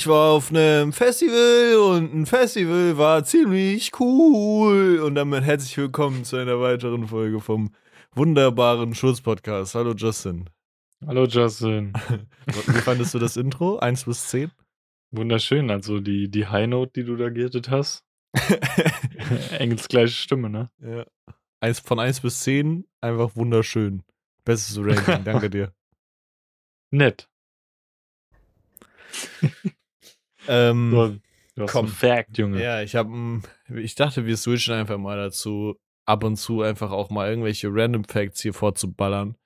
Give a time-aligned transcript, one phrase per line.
[0.00, 4.98] ich war auf einem Festival und ein Festival war ziemlich cool.
[5.00, 7.74] Und damit herzlich willkommen zu einer weiteren Folge vom
[8.14, 9.74] wunderbaren Schulz-Podcast.
[9.74, 10.48] Hallo Justin.
[11.06, 11.92] Hallo Justin.
[12.46, 13.78] Wie fandest du das Intro?
[13.78, 14.50] 1 bis 10?
[15.10, 18.02] Wunderschön, also die, die High Note, die du da gerettet hast.
[19.58, 20.70] Engels gleiche Stimme, ne?
[20.82, 21.04] Ja.
[21.60, 24.02] Eins, von 1 bis 10 einfach wunderschön.
[24.46, 25.74] Bestes Ranking, danke dir.
[26.90, 27.28] Nett.
[30.50, 31.20] Ähm, Du,
[31.56, 31.86] du hast komm.
[31.86, 32.62] einen Fact, Junge.
[32.62, 33.40] Ja, ich habe,
[33.74, 38.04] ich dachte, wir switchen einfach mal dazu, ab und zu einfach auch mal irgendwelche Random
[38.04, 39.36] Facts hier vorzuballern,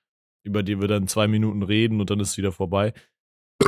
[0.43, 2.93] über die wir dann zwei Minuten reden und dann ist es wieder vorbei.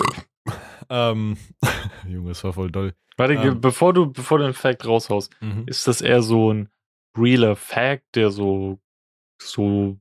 [0.90, 1.38] ähm,
[2.08, 2.94] Junge, das war voll doll.
[3.18, 3.62] Warte, Ähm.
[3.62, 5.64] bevor du, bevor du den Fact raushaust, Mhm.
[5.68, 6.70] ist das eher so ein
[7.18, 8.80] realer Fact, der so,
[9.42, 9.98] so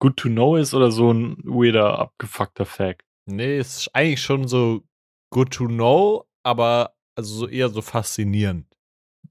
[0.00, 3.02] good to know ist oder so ein weirder, abgefuckter Fact?
[3.26, 4.82] Nee, ist eigentlich schon so
[5.30, 8.66] good to know, aber also so eher so faszinierend.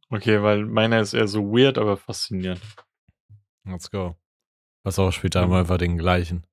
[0.09, 2.61] Okay, weil meiner ist eher so weird, aber faszinierend.
[3.65, 4.15] Let's go.
[4.83, 6.45] Was auch später haben wir einfach den gleichen.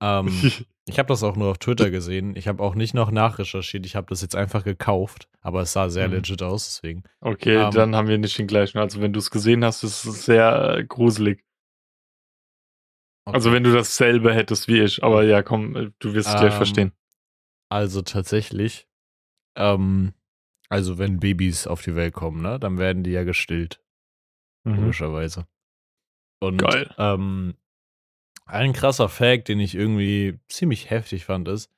[0.00, 0.28] Ähm,
[0.86, 2.34] Ich habe das auch nur auf Twitter gesehen.
[2.34, 3.86] Ich habe auch nicht noch nachrecherchiert.
[3.86, 5.28] Ich habe das jetzt einfach gekauft.
[5.40, 6.14] Aber es sah sehr Mhm.
[6.14, 7.04] legit aus, deswegen.
[7.20, 7.70] Okay, Ähm.
[7.70, 8.78] dann haben wir nicht den gleichen.
[8.78, 11.44] Also wenn du es gesehen hast, ist es sehr äh, gruselig.
[13.26, 13.36] Okay.
[13.36, 15.04] Also wenn du dasselbe hättest wie ich.
[15.04, 16.92] Aber ja, komm, äh, du wirst es gleich Ähm, verstehen.
[17.68, 18.88] Also tatsächlich,
[19.60, 20.12] ähm,
[20.68, 23.80] also wenn Babys auf die Welt kommen, ne, dann werden die ja gestillt,
[24.64, 24.74] Mhm.
[24.76, 25.46] logischerweise.
[26.40, 26.92] Und Geil.
[26.98, 27.54] Ähm,
[28.46, 31.70] ein krasser Fact, den ich irgendwie ziemlich heftig fand, ist,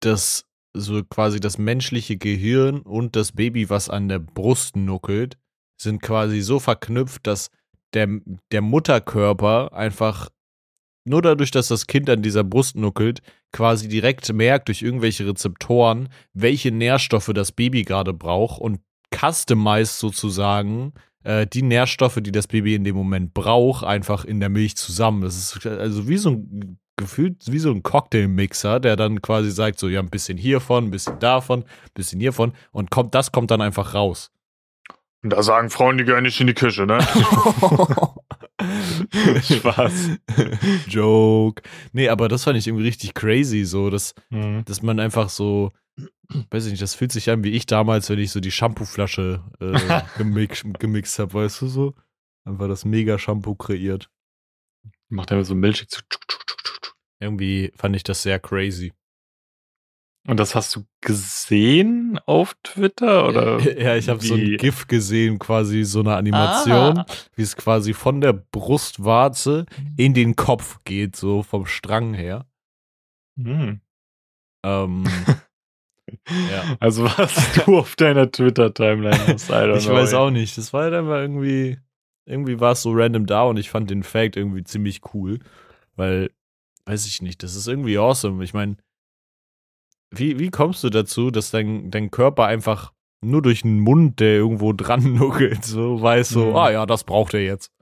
[0.00, 5.38] dass so quasi das menschliche Gehirn und das Baby, was an der Brust nuckelt,
[5.80, 7.50] sind quasi so verknüpft, dass
[7.94, 8.08] der,
[8.52, 10.30] der Mutterkörper einfach
[11.04, 13.20] nur dadurch, dass das Kind an dieser Brust nuckelt,
[13.52, 18.80] quasi direkt merkt durch irgendwelche Rezeptoren, welche Nährstoffe das Baby gerade braucht und
[19.14, 20.92] customized sozusagen
[21.24, 25.22] äh, die Nährstoffe, die das Baby in dem Moment braucht, einfach in der Milch zusammen.
[25.22, 29.78] Das ist also wie so ein gefühlt wie so ein Cocktailmixer, der dann quasi sagt
[29.78, 33.50] so ja ein bisschen hiervon, ein bisschen davon, ein bisschen hiervon und kommt das kommt
[33.50, 34.30] dann einfach raus.
[35.22, 36.98] Und da sagen Frauen, die gehören nicht in die Küche, ne?
[39.42, 40.10] Spaß.
[40.88, 41.62] Joke.
[41.92, 44.64] Nee, aber das fand ich irgendwie richtig crazy, so, dass, Mhm.
[44.64, 45.72] dass man einfach so,
[46.50, 49.42] weiß ich nicht, das fühlt sich an wie ich damals, wenn ich so die Shampooflasche
[49.60, 51.94] äh, gemix, gemixt habe, weißt du so?
[52.44, 54.10] Einfach das Mega-Shampoo kreiert.
[55.08, 56.00] Macht er so milchig zu.
[57.20, 58.92] Irgendwie fand ich das sehr crazy.
[60.28, 63.26] Und das hast du gesehen auf Twitter?
[63.28, 64.56] Oder ja, ich habe so ein?
[64.56, 67.06] GIF gesehen, quasi so eine Animation, Ah.
[67.34, 69.66] wie es quasi von der Brustwarze
[69.96, 72.46] in den Kopf geht, so vom Strang her.
[73.36, 73.80] Hm.
[74.64, 75.04] Ähm,
[76.28, 76.76] Ja.
[76.80, 80.18] Also was du auf deiner Twitter-Timeline hast, I don't ich know, weiß ey.
[80.18, 80.58] auch nicht.
[80.58, 81.78] Das war halt einfach irgendwie,
[82.26, 85.38] irgendwie war es so random da und ich fand den Fact irgendwie ziemlich cool,
[85.96, 86.30] weil,
[86.86, 88.42] weiß ich nicht, das ist irgendwie awesome.
[88.44, 88.76] Ich meine,
[90.12, 92.92] wie, wie kommst du dazu, dass dein, dein Körper einfach
[93.24, 96.56] nur durch einen Mund, der irgendwo dran nuckelt, so weiß so, Mhm.
[96.56, 97.72] ah ja, das braucht er jetzt.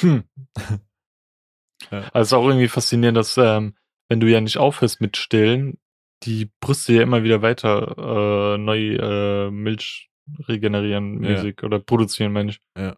[0.00, 0.24] Hm.
[1.90, 1.98] Ja.
[2.12, 3.74] Also es ist auch irgendwie faszinierend, dass ähm,
[4.08, 5.76] wenn du ja nicht aufhörst mit Stillen,
[6.22, 10.08] die Brüste ja immer wieder weiter äh, neu äh, Milch
[10.48, 11.30] regenerieren Ja.
[11.32, 12.60] mäßig oder produzieren, meine ich.
[12.78, 12.90] Ja.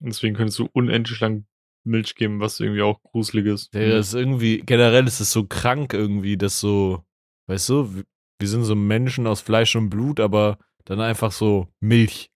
[0.00, 1.44] Und deswegen könntest du unendlich lang
[1.84, 3.74] Milch geben, was irgendwie auch gruselig ist.
[3.74, 7.04] Ja, das ist irgendwie, generell ist es so krank irgendwie, dass so,
[7.50, 8.04] weißt du, wir-
[8.48, 10.56] sind so Menschen aus Fleisch und Blut, aber
[10.86, 12.30] dann einfach so Milch.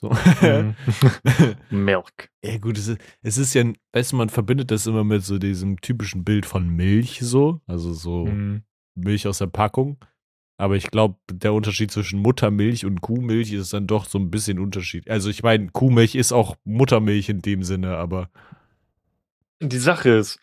[0.00, 0.10] So.
[0.42, 0.74] Mhm.
[1.70, 2.30] Milk.
[2.44, 5.38] Ja, gut, es ist, es ist ja, weißt du, man verbindet das immer mit so
[5.38, 7.60] diesem typischen Bild von Milch, so.
[7.66, 8.62] Also so Mhm.
[8.96, 9.98] Milch aus der Packung.
[10.60, 14.58] Aber ich glaube, der Unterschied zwischen Muttermilch und Kuhmilch ist dann doch so ein bisschen
[14.58, 15.08] Unterschied.
[15.08, 18.28] Also ich meine, Kuhmilch ist auch Muttermilch in dem Sinne, aber
[19.62, 20.40] Die Sache ist,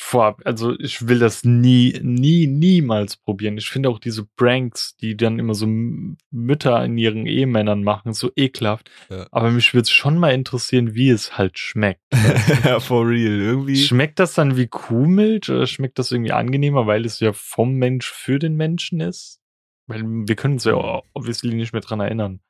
[0.00, 3.58] vorab, also ich will das nie, nie, niemals probieren.
[3.58, 8.30] Ich finde auch diese Pranks, die dann immer so Mütter in ihren Ehemännern machen, so
[8.34, 8.90] ekelhaft.
[9.10, 9.26] Ja.
[9.30, 12.00] Aber mich würde es schon mal interessieren, wie es halt schmeckt.
[12.80, 13.76] for real, irgendwie.
[13.76, 18.10] Schmeckt das dann wie Kuhmilch oder schmeckt das irgendwie angenehmer, weil es ja vom Mensch
[18.10, 19.38] für den Menschen ist?
[19.86, 22.40] Weil wir können uns ja obviously nicht mehr dran erinnern.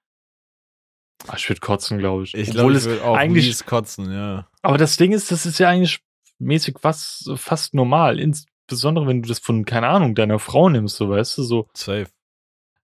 [1.26, 2.35] Ah, Ich würde kotzen, glaube ich.
[2.35, 4.49] Ich glaube, ich es würde auch eigentlich kotzen, ja.
[4.62, 6.00] aber das Ding ist, das ist ja eigentlich
[6.41, 8.19] mäßig was, fast normal.
[8.19, 11.69] Insbesondere, wenn du das von, keine Ahnung, deiner Frau nimmst, so weißt du, so.
[11.75, 12.09] Safe.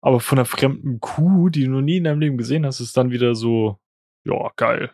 [0.00, 2.96] Aber von einer fremden Kuh, die du noch nie in deinem Leben gesehen hast, ist
[2.96, 3.78] dann wieder so,
[4.24, 4.90] ja, geil.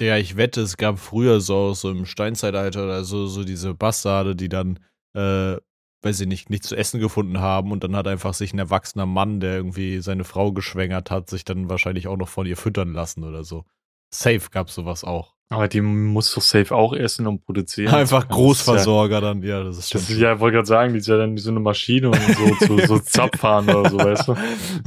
[0.00, 4.34] Ja, ich wette, es gab früher so, so im Steinzeitalter oder so, so diese Bastarde,
[4.34, 4.78] die dann
[5.14, 5.56] äh,
[6.02, 9.06] weiß ich nicht, nichts zu essen gefunden haben und dann hat einfach sich ein erwachsener
[9.06, 12.92] Mann, der irgendwie seine Frau geschwängert hat, sich dann wahrscheinlich auch noch von ihr füttern
[12.92, 13.64] lassen oder so.
[14.12, 15.34] Safe gab sowas auch.
[15.52, 17.92] Aber die muss doch safe auch essen und produzieren.
[17.94, 20.54] Einfach Das ist ja- Großversorger dann, ja, das ist Das schon ist ja, ich wollte
[20.56, 23.68] gerade sagen, die ist ja dann wie so eine Maschine und so, so, so Zapfhahn
[23.68, 24.34] oder so, weißt du?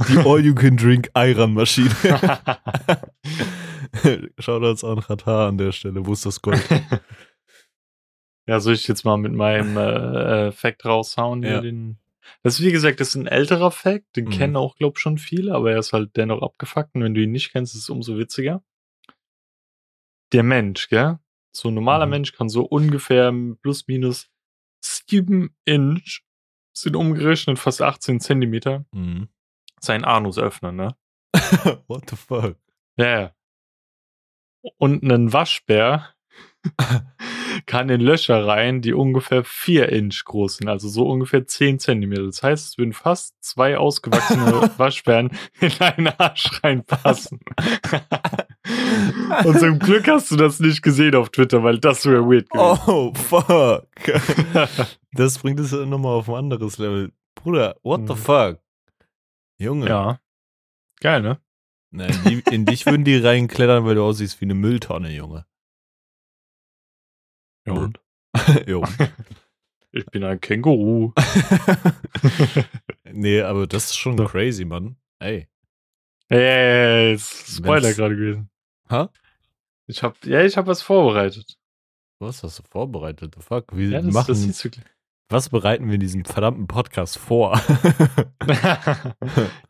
[0.08, 1.90] die All-You-Can-Drink-Ayran-Maschine.
[4.38, 6.62] Shoutouts an Qatar an der Stelle, wo ist das Gold?
[8.48, 11.42] Ja, soll ich jetzt mal mit meinem äh, äh, Fact raushauen?
[11.42, 11.60] Ja.
[11.60, 11.98] Den,
[12.44, 14.30] das ist, wie gesagt, das ist ein älterer Fact, den Mhm.
[14.30, 17.32] kennen auch, glaub schon viele, aber er ist halt dennoch abgefuckt und wenn du ihn
[17.32, 18.62] nicht kennst, ist es umso witziger.
[20.32, 21.18] Der Mensch, gell?
[21.52, 22.10] So ein normaler Mhm.
[22.10, 23.32] Mensch kann so ungefähr
[23.62, 24.28] plus minus
[24.80, 26.22] sieben Inch,
[26.76, 29.28] sind umgerechnet fast 18 Zentimeter, Mhm.
[29.80, 30.96] seinen Anus öffnen, ne?
[31.88, 32.56] What the fuck?
[32.98, 33.32] Ja, ja.
[34.78, 36.08] Und ein Waschbär
[37.66, 42.24] kann in Löcher rein, die ungefähr 4 Inch groß sind, also so ungefähr 10 Zentimeter.
[42.24, 45.30] Das heißt, es würden fast zwei ausgewachsene Waschbären
[45.60, 47.40] in einen Arsch reinpassen.
[49.44, 52.80] Und zum Glück hast du das nicht gesehen auf Twitter, weil das wäre weird gewesen.
[52.86, 53.86] Oh, fuck.
[55.12, 57.10] Das bringt es nochmal auf ein anderes Level.
[57.34, 58.18] Bruder, what the Mhm.
[58.18, 58.58] fuck?
[59.58, 59.88] Junge.
[59.88, 60.20] Ja.
[61.00, 61.40] Geil, ne?
[61.90, 65.46] Na, in, die, in dich würden die reinklettern, weil du aussiehst wie eine Mülltonne, Junge.
[67.66, 68.00] Ja, und?
[68.66, 68.84] jo.
[69.92, 71.12] Ich bin ein Känguru.
[73.10, 74.96] nee, aber das ist schon crazy, Mann.
[75.20, 75.48] Ey.
[76.28, 78.50] Ey, ist Spoiler gerade gewesen.
[78.88, 79.10] Ha?
[79.86, 81.56] Ich hab, ja, ich hab was vorbereitet.
[82.18, 83.34] Was hast du vorbereitet?
[83.36, 83.76] The fuck?
[83.76, 84.70] Wir Ja, das, machen, das du
[85.28, 87.60] was bereiten wir in diesem verdammten Podcast vor?
[88.46, 89.14] ja,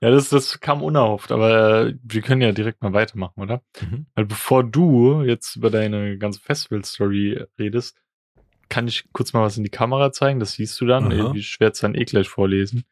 [0.00, 3.62] das, das kam unerhofft, aber äh, wir können ja direkt mal weitermachen, oder?
[3.80, 4.04] Mhm.
[4.14, 7.96] Weil bevor du jetzt über deine ganze Festival-Story redest,
[8.68, 11.06] kann ich kurz mal was in die Kamera zeigen, das siehst du dann.
[11.06, 11.12] Aha.
[11.14, 12.84] Irgendwie schwer es dann eh gleich vorlesen.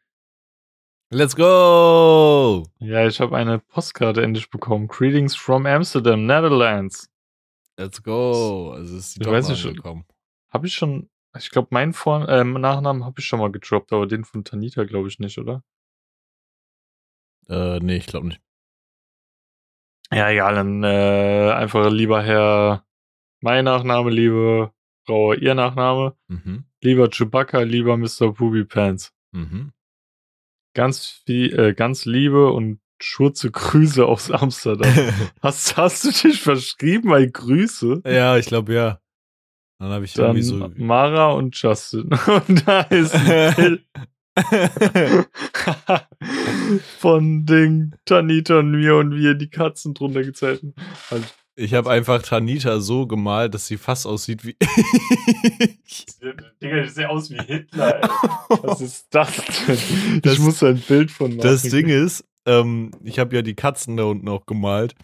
[1.11, 2.65] Let's go!
[2.79, 4.87] Ja, ich habe eine Postkarte endlich bekommen.
[4.87, 7.09] Greetings from Amsterdam, Netherlands.
[7.77, 8.71] Let's go!
[8.71, 9.83] Also ist die Ich weiß nicht.
[10.49, 14.07] Habe ich schon, ich glaube, meinen Vor ähm, Nachnamen habe ich schon mal gedroppt, aber
[14.07, 15.63] den von Tanita glaube ich nicht, oder?
[17.49, 18.41] Äh, nee, ich glaube nicht.
[20.11, 22.85] Ja, egal, dann äh, einfach lieber Herr,
[23.41, 24.71] mein Nachname, liebe
[25.05, 26.65] Frau, ihr Nachname, Mhm.
[26.81, 28.33] lieber Chewbacca, lieber Mr.
[28.33, 29.13] Poopy Pants.
[29.31, 29.71] Mhm.
[30.75, 34.93] Ganz viel, äh, ganz liebe und schurze Grüße aus Amsterdam.
[35.41, 38.01] hast, hast du dich verschrieben bei Grüße?
[38.05, 38.99] ja, ich glaube ja.
[39.79, 40.69] Dann habe ich Dann irgendwie so.
[40.75, 42.09] Mara und Justin.
[42.47, 43.15] Und da ist
[46.99, 50.61] von den Tanita und mir und wir die Katzen drunter gezählt.
[51.09, 51.25] Also,
[51.55, 56.05] ich habe einfach Tanita so gemalt, dass sie fast aussieht wie ich.
[56.61, 58.09] Digga, ich sehe aus wie Hitler, ey.
[58.63, 59.31] Was ist das
[59.67, 60.21] denn?
[60.21, 61.71] Das- ich muss ein Bild von Das machen.
[61.75, 64.95] Ding ist, ähm, ich habe ja die Katzen da unten auch gemalt.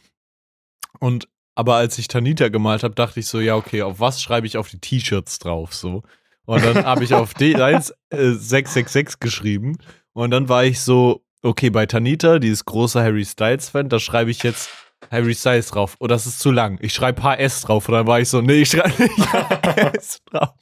[0.99, 4.47] Und aber als ich Tanita gemalt habe, dachte ich so, ja, okay, auf was schreibe
[4.47, 5.73] ich auf die T-Shirts drauf?
[5.73, 6.01] So.
[6.45, 9.77] Und dann habe ich auf D1 äh, 666 geschrieben.
[10.13, 14.31] Und dann war ich so, okay, bei Tanita, die ist großer Harry Styles-Fan, da schreibe
[14.31, 14.69] ich jetzt
[15.09, 15.97] Harry Styles drauf.
[15.99, 16.77] Oh, das ist zu lang.
[16.81, 17.87] Ich schreibe HS drauf.
[17.87, 20.53] Und dann war ich so, nee, ich schreibe nicht HS drauf.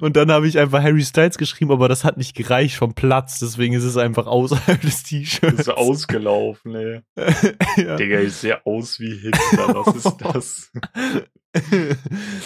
[0.00, 3.40] Und dann habe ich einfach Harry Styles geschrieben, aber das hat nicht gereicht vom Platz.
[3.40, 5.60] Deswegen ist es einfach außerhalb des T-Shirts.
[5.60, 7.00] ist ausgelaufen, ey.
[7.76, 7.96] ja.
[7.96, 9.74] Digga, ich sehe aus wie Hitler.
[9.74, 10.72] Was ist das?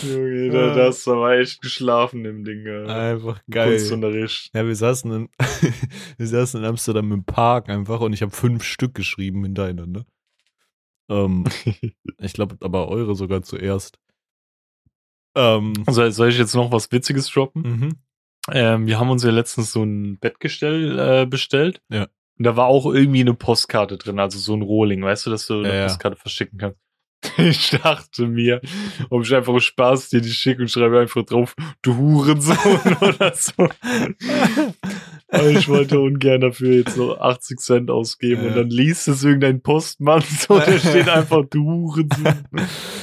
[0.03, 2.67] Junge, da, da hast du aber echt geschlafen im Ding.
[2.89, 3.77] Einfach geil.
[3.77, 4.51] Kunstunterricht.
[4.55, 5.29] Ja, wir saßen, in,
[6.17, 10.05] wir saßen in Amsterdam im Park einfach und ich habe fünf Stück geschrieben hintereinander.
[11.09, 11.45] Ähm,
[12.19, 13.99] ich glaube aber eure sogar zuerst.
[15.35, 17.63] Ähm, Soll, soll ich jetzt noch was Witziges droppen?
[17.63, 17.93] mhm.
[18.51, 21.81] Ähm, wir haben uns ja letztens so ein Bettgestell äh, bestellt.
[21.91, 22.09] Ja.
[22.39, 25.47] Und da war auch irgendwie eine Postkarte drin, also so ein Rohling, weißt du, dass
[25.47, 25.83] du eine Ja, ja.
[25.85, 26.82] Postkarte verschicken kannst.
[27.39, 28.61] Ich dachte mir,
[29.11, 32.57] ob ich einfach Spaß dir die schicke und schreibe einfach drauf, du Hurensohn
[33.01, 33.69] oder so.
[35.29, 38.49] Aber ich wollte ungern dafür jetzt noch 80 Cent ausgeben Ja.
[38.49, 42.45] und dann liest es irgendein Postmann so, da steht einfach, du Hurensohn.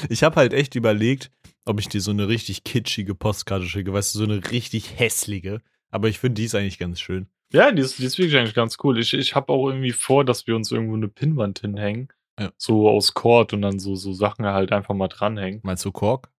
[0.10, 1.32] Ich habe halt echt überlegt,
[1.66, 5.62] ob ich dir so eine richtig kitschige Postkarte schicke, weißt du, so eine richtig hässliche.
[5.92, 7.28] Aber ich finde, die ist eigentlich ganz schön.
[7.52, 9.00] Ja, die ist, die ist wirklich eigentlich ganz cool.
[9.00, 12.10] Ich, ich habe auch irgendwie vor, dass wir uns irgendwo eine Pinnwand hinhängen.
[12.40, 12.52] Ja.
[12.58, 15.60] So aus Cord und dann so, so Sachen halt einfach mal dranhängen.
[15.64, 16.32] Meinst du Kork?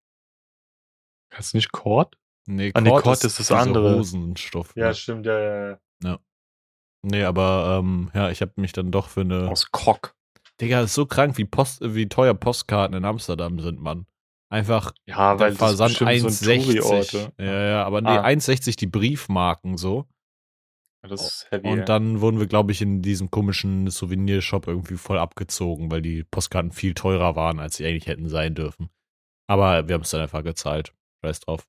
[1.35, 2.17] Heißt nicht Cord?
[2.47, 3.97] Nee, Ah, nee, Kord ist das diese andere.
[3.97, 4.75] Hosenstoff.
[4.77, 4.95] Ja, ne?
[4.95, 6.19] stimmt, ja, ja, ja.
[7.03, 9.49] Nee, aber ähm, ja, ich habe mich dann doch für eine.
[9.49, 10.15] Aus Cock.
[10.61, 14.07] Digga, ist so krank, wie, Post, wie teuer Postkarten in Amsterdam sind, Mann.
[14.51, 16.65] Einfach Ja, weil das Versand bestimmt so ein 1,60.
[16.83, 17.33] Touri-Orte.
[17.39, 18.25] ja, ja, aber nee, Ah.
[18.27, 20.07] 1,60 die Briefmarken so.
[21.03, 21.67] Das ist heavy.
[21.69, 26.25] Und dann wurden wir, glaube ich, in diesem komischen Souvenirshop irgendwie voll abgezogen, weil die
[26.25, 28.91] Postkarten viel teurer waren, als sie eigentlich hätten sein dürfen.
[29.47, 30.93] Aber wir haben es dann einfach gezahlt.
[31.25, 31.67] Scheiß drauf.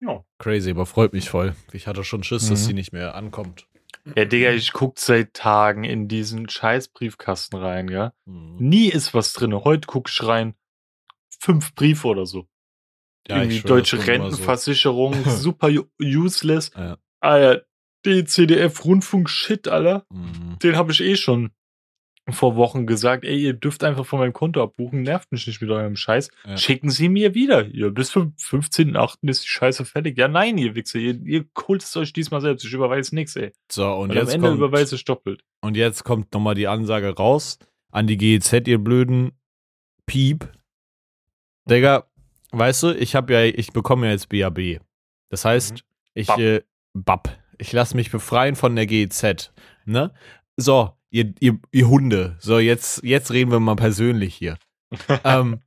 [0.00, 0.24] ja.
[0.38, 1.54] Crazy, aber freut mich voll.
[1.72, 2.64] Ich hatte schon Schiss, dass Mhm.
[2.64, 3.66] sie nicht mehr ankommt.
[4.14, 8.12] ja, Digga, ich guck seit Tagen in diesen scheiß Briefkasten rein, ja.
[8.24, 8.56] Mhm.
[8.58, 9.52] Nie ist was drin.
[9.54, 10.54] Heute guck ich rein.
[11.40, 12.46] Fünf Briefe oder so.
[13.28, 14.10] Ja, ich Irgendwie schwör, deutsche immer so.
[14.12, 16.70] Rentenversicherung, super useless.
[16.76, 16.96] Ja.
[17.20, 17.64] Alter,
[18.04, 20.04] DCDF Rundfunk Shit, Alter.
[20.12, 20.58] Mhm.
[20.62, 21.50] Den habe ich eh schon
[22.28, 23.24] vor Wochen gesagt.
[23.24, 25.02] Ey, ihr dürft einfach von meinem Konto abbuchen.
[25.02, 26.28] Nervt mich nicht mit eurem Scheiß.
[26.44, 26.56] Ja.
[26.56, 27.66] Schicken Sie mir wieder.
[27.74, 29.28] Ja, bis zum 15.8.
[29.28, 30.18] ist die Scheiße fertig.
[30.18, 30.98] Ja, nein, ihr Wichser.
[30.98, 32.64] Ihr, ihr holt es euch diesmal selbst.
[32.64, 33.52] Ich überweise nichts, ey.
[33.70, 35.42] So, und Und, am jetzt, Ende kommt, überweise ich doppelt.
[35.60, 37.58] und jetzt kommt nochmal die Ansage raus
[37.92, 39.32] an die GEZ, ihr blöden
[40.06, 40.48] Piep.
[41.68, 42.08] Digga,
[42.52, 44.80] weißt du, ich habe ja, ich bekomme ja jetzt BAB.
[45.30, 45.80] Das heißt, Mhm.
[46.14, 46.62] ich, äh,
[47.04, 47.38] Bap.
[47.58, 49.52] Ich lasse mich befreien von der GEZ.
[49.84, 50.12] Ne?
[50.56, 52.36] So, ihr, ihr, ihr Hunde.
[52.40, 54.58] So, jetzt, jetzt reden wir mal persönlich hier.
[55.24, 55.60] ähm,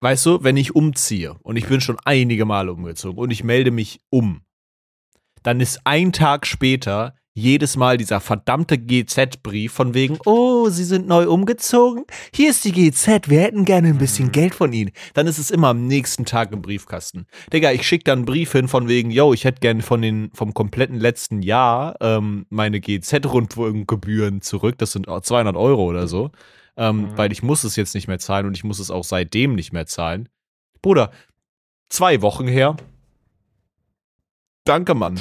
[0.00, 3.70] weißt du, wenn ich umziehe und ich bin schon einige Male umgezogen und ich melde
[3.70, 4.42] mich um,
[5.42, 11.06] dann ist ein Tag später jedes Mal dieser verdammte GZ-Brief von wegen, oh, Sie sind
[11.06, 12.04] neu umgezogen?
[12.34, 14.32] Hier ist die GZ, wir hätten gerne ein bisschen Mhm.
[14.32, 14.90] Geld von Ihnen.
[15.14, 17.26] Dann ist es immer am nächsten Tag im Briefkasten.
[17.52, 20.30] Digga, ich schicke dann einen Brief hin von wegen, yo, ich hätte gerne von den,
[20.34, 24.76] vom kompletten letzten Jahr ähm, meine GZ-Rundfunkgebühren zurück.
[24.78, 26.30] Das sind auch 200 Euro oder so.
[26.76, 27.16] Ähm, Mhm.
[27.18, 29.72] Weil ich muss es jetzt nicht mehr zahlen und ich muss es auch seitdem nicht
[29.72, 30.28] mehr zahlen.
[30.82, 31.10] Bruder,
[31.88, 32.76] zwei Wochen her.
[34.64, 35.20] Danke, Mann.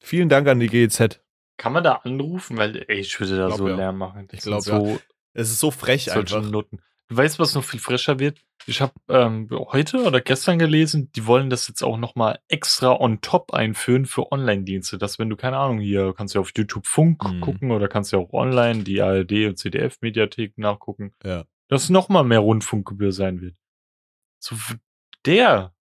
[0.00, 1.20] Vielen Dank an die GEZ.
[1.58, 2.56] Kann man da anrufen?
[2.56, 3.76] Weil, ey, ich würde da Glaub so ja.
[3.76, 4.22] Lärm machen.
[4.32, 5.00] Ich Das glaub, sind so,
[5.34, 6.42] Es ist so frech einfach.
[6.42, 6.80] Noten.
[7.10, 8.38] Du weißt, was noch viel fresher wird?
[8.66, 13.22] Ich habe ähm, heute oder gestern gelesen, die wollen das jetzt auch nochmal extra on
[13.22, 14.98] top einführen für Online-Dienste.
[14.98, 17.40] Dass wenn du, keine Ahnung, hier kannst du auf YouTube Funk Mhm.
[17.40, 21.44] gucken oder kannst du auch online die ARD und CDF-Mediathek nachgucken, Ja.
[21.68, 23.54] dass nochmal mehr Rundfunkgebühr sein wird.
[24.38, 24.54] So,
[25.24, 25.74] der.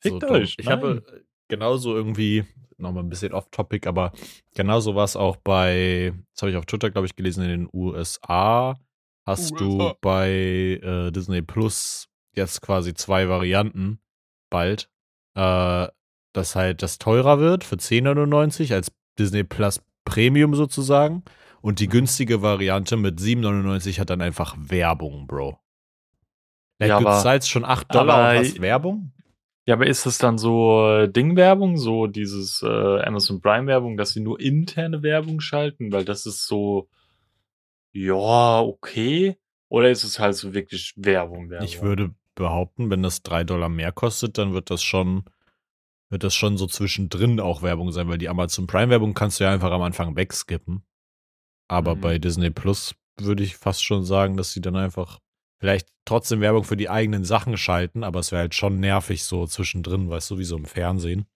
[0.00, 0.30] Fickt dumm.
[0.32, 0.56] euch.
[0.58, 0.72] Ich Nein.
[0.76, 2.44] habe äh, genauso irgendwie,
[2.78, 4.12] nochmal ein bisschen off-topic, aber
[4.54, 7.68] genauso war es auch bei, das habe ich auf Twitter, glaube ich, gelesen, in den
[7.72, 8.74] USA.
[9.26, 9.96] Hast du USA.
[10.00, 10.28] bei
[10.82, 13.98] äh, Disney Plus jetzt quasi zwei Varianten
[14.50, 14.88] bald.
[15.36, 15.88] Äh,
[16.32, 21.22] dass halt das teurer wird für 10,99 als Disney Plus Premium sozusagen.
[21.60, 21.92] Und die Mhm.
[21.92, 25.58] günstige Variante mit 7,99 hat dann einfach Werbung, Bro.
[26.80, 29.12] Ja, du aber- zahlst schon 8 Dollar und hast Werbung?
[29.66, 32.66] Ja, aber ist das dann so äh, Ding-Werbung, so dieses äh,
[33.02, 35.90] Amazon Prime-Werbung, dass sie nur interne Werbung schalten?
[35.90, 36.88] Weil das ist so,
[37.92, 39.38] ja, okay.
[39.68, 41.66] Oder ist es halt so wirklich Werbung, Werbung?
[41.66, 45.24] Ich würde behaupten, wenn das 3 Dollar mehr kostet, dann wird das schon,
[46.10, 49.52] wird das schon so zwischendrin auch Werbung sein, weil die Amazon Prime-Werbung kannst du ja
[49.52, 50.84] einfach am Anfang wegskippen.
[51.68, 52.00] Aber Mhm.
[52.00, 55.20] bei Disney Plus würde ich fast schon sagen, dass sie dann einfach
[55.64, 59.46] vielleicht trotzdem Werbung für die eigenen Sachen schalten, aber es wäre halt schon nervig so
[59.46, 61.26] zwischendrin, weißt du, wie so im Fernsehen.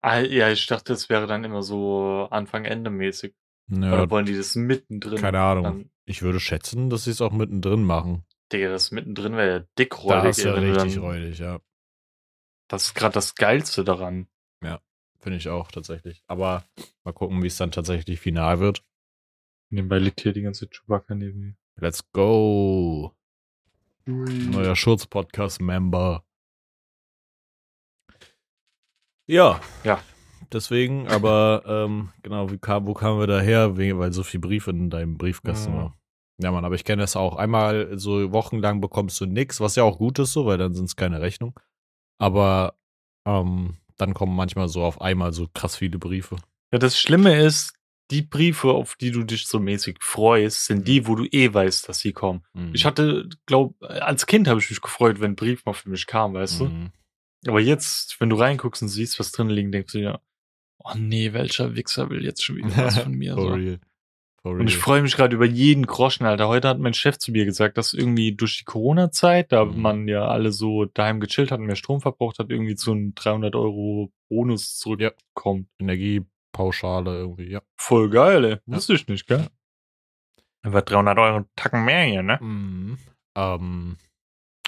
[0.00, 3.36] Ah, ja, ich dachte, es wäre dann immer so Anfang-Ende mäßig.
[3.68, 5.20] Ja, Oder wollen die das mittendrin?
[5.20, 5.62] keine Ahnung.
[5.64, 8.24] Dann, Ich würde schätzen, dass sie es auch mittendrin machen.
[8.52, 10.22] Digga, das mittendrin wäre ja dickräudig.
[10.22, 11.60] Da ist ja richtig dann- räudig, ja.
[12.68, 14.26] Das ist gerade das Geilste daran.
[15.18, 16.24] Finde ich auch tatsächlich.
[16.26, 16.64] Aber
[17.04, 18.84] mal gucken, wie es dann tatsächlich final wird.
[19.70, 21.54] Nebenbei liegt hier die ganze Chewbacca neben mir.
[21.76, 23.12] Let's go.
[24.06, 26.24] Neuer Schurz-Podcast-Member.
[29.26, 29.60] Ja.
[29.84, 30.00] Ja.
[30.52, 33.76] Deswegen, aber ähm, genau, wie kam, wo kamen wir daher?
[33.78, 35.76] Weil so viel Brief in deinem Briefkasten Mhm.
[35.76, 35.96] war.
[36.38, 37.36] Ja, Mann, aber ich kenne das auch.
[37.36, 40.86] Einmal so wochenlang bekommst du nix, was ja auch gut ist so, weil dann sind
[40.86, 41.58] es keine Rechnung.
[42.18, 42.74] Aber
[43.26, 46.36] ähm, dann kommen manchmal so auf einmal so krass viele Briefe.
[46.72, 47.74] Ja, das Schlimme ist,
[48.12, 51.88] die Briefe, auf die du dich so mäßig freust, sind die, wo du eh weißt,
[51.88, 52.44] dass sie kommen.
[52.54, 52.70] Mhm.
[52.74, 56.06] Ich hatte, glaub, als Kind habe ich mich gefreut, wenn ein Brief mal für mich
[56.06, 56.90] kam, weißt Mhm.
[57.44, 57.50] du?
[57.50, 60.20] Aber jetzt, wenn du reinguckst und siehst, was drin liegt, denkst du dir,
[60.78, 63.34] oh nee, welcher Wichser will jetzt schon wieder was von mir?
[63.34, 63.54] For so.
[63.54, 63.80] real.
[64.42, 66.48] For Und ich freue mich gerade über jeden Groschen, Alter.
[66.48, 69.80] Heute hat mein Chef zu mir gesagt, dass irgendwie durch die Corona-Zeit, da Mhm.
[69.80, 73.14] man ja alle so daheim gechillt hat und mehr Strom verbraucht hat, irgendwie zu einem
[73.14, 75.68] 300 Euro Bonus zurückkommt.
[76.52, 77.62] Energiepauschale irgendwie, ja.
[77.76, 78.58] Voll geil, ey.
[78.66, 79.48] Wusste ich nicht, gell?
[80.62, 82.38] Einfach 300 Euro Tacken mehr hier, ne?
[82.40, 82.98] Mhm.
[83.36, 83.96] Ähm,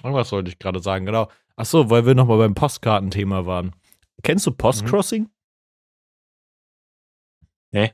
[0.03, 1.31] irgendwas wollte ich gerade sagen, genau.
[1.57, 3.75] Ach so, weil wir nochmal beim Postkartenthema waren.
[4.23, 5.31] Kennst du Postcrossing?
[7.71, 7.93] Nee.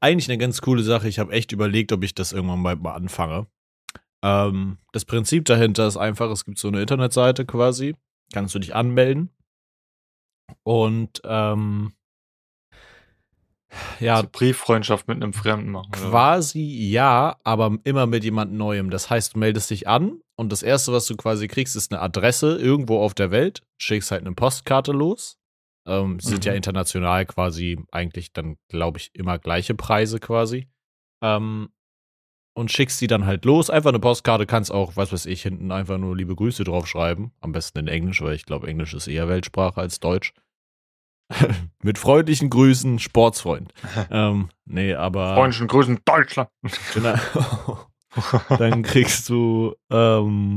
[0.00, 1.08] Eigentlich eine ganz coole Sache.
[1.08, 3.46] Ich habe echt überlegt, ob ich das irgendwann mal, mal anfange.
[4.22, 7.94] Ähm, das Prinzip dahinter ist einfach, es gibt so eine Internetseite quasi,
[8.32, 9.30] kannst du dich anmelden
[10.62, 11.92] und ähm,
[14.00, 15.88] ja, Also Brieffreundschaft mit einem Fremden machen.
[15.92, 16.10] Oder?
[16.10, 18.90] Quasi ja, aber immer mit jemand Neuem.
[18.90, 22.00] Das heißt, du meldest dich an und das erste, was du quasi kriegst, ist eine
[22.02, 25.38] Adresse irgendwo auf der Welt, schickst halt eine Postkarte los.
[25.88, 26.56] Ähm, Sind ja Mhm.
[26.56, 30.68] international quasi eigentlich dann, glaube ich, immer gleiche Preise quasi.
[31.22, 31.68] Ähm,
[32.58, 33.68] und schickst die dann halt los.
[33.70, 37.32] Einfach eine Postkarte, kannst auch, was weiß ich, hinten einfach nur liebe Grüße draufschreiben.
[37.40, 40.32] Am besten in Englisch, weil ich glaube, Englisch ist eher Weltsprache als Deutsch.
[41.82, 43.72] Mit freundlichen Grüßen, Sportsfreund.
[44.10, 45.34] ähm, nee, aber.
[45.34, 46.50] Freundlichen Grüßen Deutschland.
[46.94, 47.14] Genau.
[48.58, 50.54] Dann kriegst du, ähm,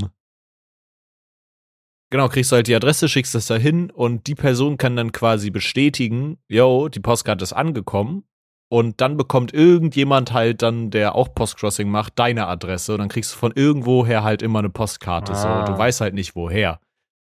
[2.10, 5.12] genau, kriegst du halt die Adresse, schickst das da hin und die Person kann dann
[5.12, 8.24] quasi bestätigen, yo, die Postkarte ist angekommen.
[8.72, 12.94] Und dann bekommt irgendjemand halt dann, der auch Postcrossing macht, deine Adresse.
[12.94, 15.34] Und dann kriegst du von irgendwoher halt immer eine Postkarte.
[15.34, 15.66] Ah.
[15.66, 16.80] So, du weißt halt nicht woher.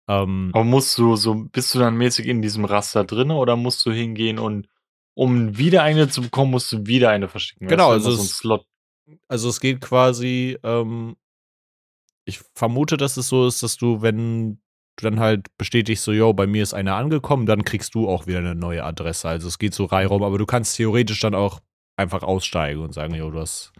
[0.07, 3.85] Ähm, Aber musst du so, bist du dann mäßig in diesem Raster drin oder musst
[3.85, 4.67] du hingehen und
[5.15, 7.67] um wieder eine zu bekommen, musst du wieder eine verschicken?
[7.67, 8.65] Genau, also so ein es- Slot.
[9.27, 11.15] Also es geht quasi, ähm,
[12.25, 14.55] ich vermute, dass es so ist, dass du, wenn
[14.97, 18.27] du dann halt bestätigst, so, yo, bei mir ist eine angekommen, dann kriegst du auch
[18.27, 19.27] wieder eine neue Adresse.
[19.29, 21.59] Also es geht so reihum, aber du kannst theoretisch dann auch
[21.97, 23.73] einfach aussteigen und sagen, yo, du hast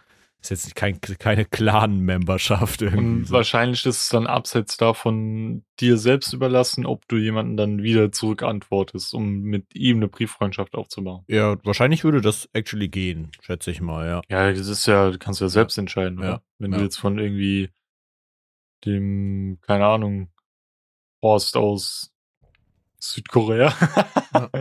[0.52, 3.24] ist jetzt kein, keine Clan-Memberschaft irgendwie.
[3.24, 8.12] Und wahrscheinlich ist es dann abseits davon dir selbst überlassen, ob du jemanden dann wieder
[8.12, 11.24] zurückantwortest, um mit ihm eine Brieffreundschaft aufzubauen.
[11.28, 14.22] Ja, wahrscheinlich würde das actually gehen, schätze ich mal, ja.
[14.30, 16.22] Ja, das ist ja, du kannst ja selbst entscheiden?
[16.22, 16.78] Ja, Wenn ja.
[16.78, 17.70] du jetzt von irgendwie
[18.86, 20.30] dem, keine Ahnung,
[21.22, 22.15] Horst aus
[23.12, 23.74] Südkorea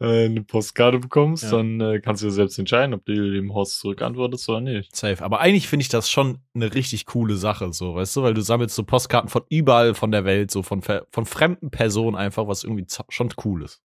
[0.00, 1.50] äh, eine Postkarte bekommst, Ja.
[1.50, 4.94] dann äh, kannst du ja selbst entscheiden, ob du dem Horst zurückantwortest oder nicht.
[4.94, 5.22] Safe.
[5.22, 8.40] Aber eigentlich finde ich das schon eine richtig coole Sache, so, weißt du, weil du
[8.40, 12.64] sammelst so Postkarten von überall von der Welt, so von, von fremden Personen einfach, was
[12.64, 13.80] irgendwie schon cool ist.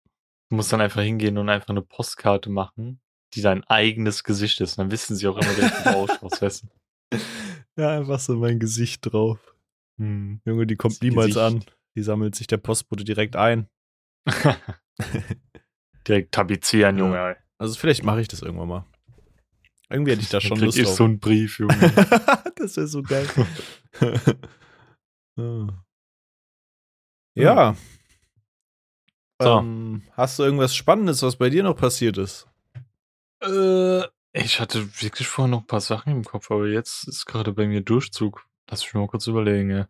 [0.49, 2.99] Du musst dann einfach hingehen und einfach eine Postkarte machen,
[3.33, 4.77] die dein eigenes Gesicht ist.
[4.77, 7.17] Dann wissen sie auch immer, wer du ausschaust, weißt du?
[7.77, 9.37] Ja, einfach so mein Gesicht drauf.
[9.97, 10.39] Hm.
[10.45, 11.41] Junge, die kommt niemals Gesicht.
[11.45, 11.65] an.
[11.95, 13.67] Die sammelt sich der Postbote direkt ein.
[16.07, 17.03] Direkt tapezieren, Ja.
[17.03, 17.17] Junge.
[17.19, 17.35] ey.
[17.57, 18.85] Also vielleicht mache ich das irgendwann mal.
[19.89, 20.95] Irgendwie hätte ich da schon Lust ich drauf.
[20.95, 21.73] so einen Brief, Junge.
[22.57, 23.27] das wäre so geil.
[25.37, 25.67] Ah.
[27.35, 27.75] ja.
[29.41, 29.59] So.
[29.59, 32.47] Ähm, hast du irgendwas Spannendes, was bei dir noch passiert ist?
[33.43, 37.51] Äh, ich hatte wirklich vorher noch ein paar Sachen im Kopf, aber jetzt ist gerade
[37.51, 38.47] bei mir Durchzug.
[38.69, 39.89] Lass mich mal kurz überlegen, ja.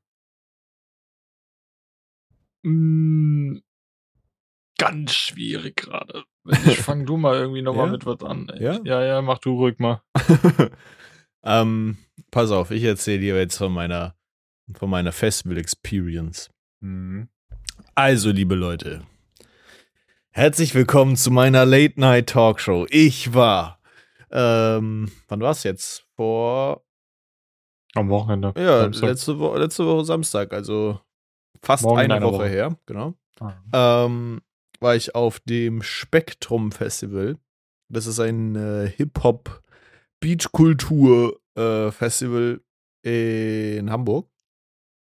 [2.65, 3.59] Mm,
[4.77, 6.23] ganz schwierig gerade.
[6.67, 7.91] Ich fang du mal irgendwie nochmal Ja?
[7.91, 8.49] mit was an.
[8.49, 8.63] ey.
[8.63, 8.79] Ja?
[8.83, 10.01] ja, ja, mach du ruhig mal.
[11.43, 11.97] ähm,
[12.31, 14.15] pass auf, ich erzähle dir jetzt von meiner,
[14.77, 16.49] von meiner Festival Experience.
[16.81, 17.29] Mhm.
[17.95, 19.01] Also, liebe Leute,
[20.31, 22.85] herzlich willkommen zu meiner Late Night Talkshow.
[22.89, 23.79] Ich war,
[24.31, 26.05] ähm, wann war es jetzt?
[26.15, 26.83] Vor,
[27.95, 28.53] Am Wochenende.
[28.57, 30.99] ja, letzte, Wo letzte Woche Samstag, also
[31.65, 32.47] fast Morgen in eine Woche, Woche.
[32.47, 33.13] her, genau.
[33.39, 34.05] Ah.
[34.05, 34.41] Ähm,
[34.79, 37.37] war ich auf dem Spektrum Festival.
[37.89, 39.61] Das ist ein äh, Hip-Hop
[40.19, 42.61] Beachkultur äh, Festival
[43.03, 44.29] in Hamburg.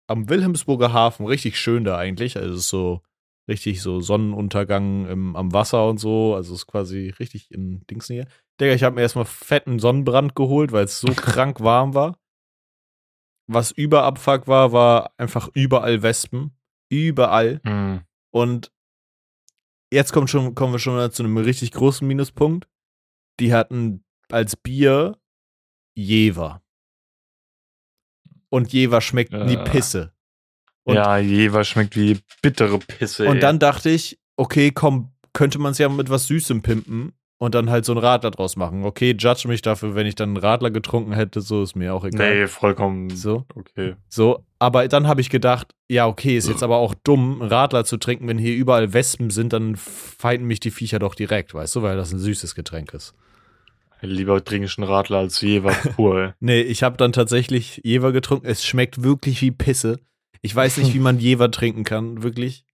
[0.09, 2.37] Am Wilhelmsburger Hafen, richtig schön da eigentlich.
[2.37, 3.01] Also es ist so
[3.49, 6.35] richtig so Sonnenuntergang im, am Wasser und so.
[6.35, 8.27] Also es ist quasi richtig in Dings hier.
[8.61, 12.19] Digga, ich habe mir erstmal fetten Sonnenbrand geholt, weil es so krank warm war.
[13.47, 16.57] Was überabfuck war, war einfach überall Wespen.
[16.89, 17.61] Überall.
[17.65, 18.03] Mhm.
[18.31, 18.73] Und
[19.93, 22.69] jetzt kommt schon, kommen wir schon mal zu einem richtig großen Minuspunkt.
[23.41, 25.19] Die hatten als Bier
[25.95, 26.63] Jever.
[28.49, 29.65] Und Jever schmeckt wie Äh.
[29.65, 30.13] Pisse.
[30.85, 33.27] Und, ja, Jever schmeckt wie bittere Pisse.
[33.27, 33.41] und ey.
[33.41, 37.71] dann dachte ich, okay, komm, könnte man es ja mit was Süßem pimpen und dann
[37.71, 38.85] halt so einen Radler draus machen.
[38.85, 42.05] Okay, judge mich dafür, wenn ich dann einen Radler getrunken hätte, so ist mir auch
[42.05, 42.35] egal.
[42.35, 43.45] Nee, vollkommen So.
[43.55, 43.97] okay.
[44.09, 47.85] So, aber dann habe ich gedacht, ja, okay, ist jetzt aber auch dumm, einen Radler
[47.85, 51.77] zu trinken, wenn hier überall Wespen sind, dann feinden mich die Viecher doch direkt, weißt
[51.77, 53.15] du, weil das ein süßes Getränk ist.
[54.01, 56.21] Lieber trinke ich einen Radler als Jever pur.
[56.21, 56.31] ey.
[56.41, 58.47] Nee, ich habe dann tatsächlich Jever getrunken.
[58.47, 59.99] Es schmeckt wirklich wie Pisse.
[60.43, 62.67] Ich weiß nicht, wie man Jever trinken kann, wirklich.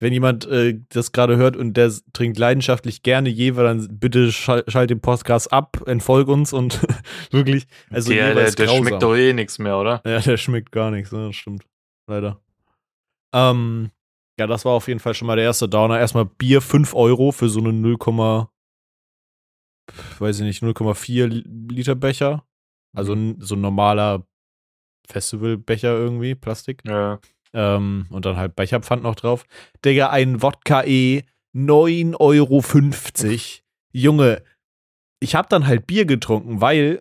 [0.00, 4.64] Wenn jemand äh, das gerade hört und der trinkt leidenschaftlich gerne Jever, dann bitte schal
[4.68, 6.80] schalt den Podcast ab, entfolg uns und
[7.30, 7.66] wirklich.
[7.90, 10.02] Also der Jever der, der schmeckt doch eh nichts mehr, oder?
[10.04, 11.28] Ja, der schmeckt gar nichts, ne?
[11.28, 11.64] Das stimmt.
[12.08, 12.40] Leider.
[13.34, 13.90] Ähm,
[14.38, 15.98] ja, das war auf jeden Fall schon mal der erste Downer.
[15.98, 17.96] Erstmal Bier 5 Euro für so einen 0,
[20.18, 22.44] weiß ich nicht, 0,4 Li- Liter Becher.
[22.96, 23.36] Also Mhm.
[23.40, 24.26] so ein normaler
[25.08, 26.82] Festivalbecher irgendwie, Plastik.
[26.86, 27.20] Ja.
[27.54, 29.46] Ähm, und dann halt Becherpfand noch drauf.
[29.84, 31.22] Digga, ein Wodka E,
[31.54, 32.62] 9,50 Euro.
[33.92, 34.42] Junge,
[35.20, 37.00] ich habe dann halt Bier getrunken, weil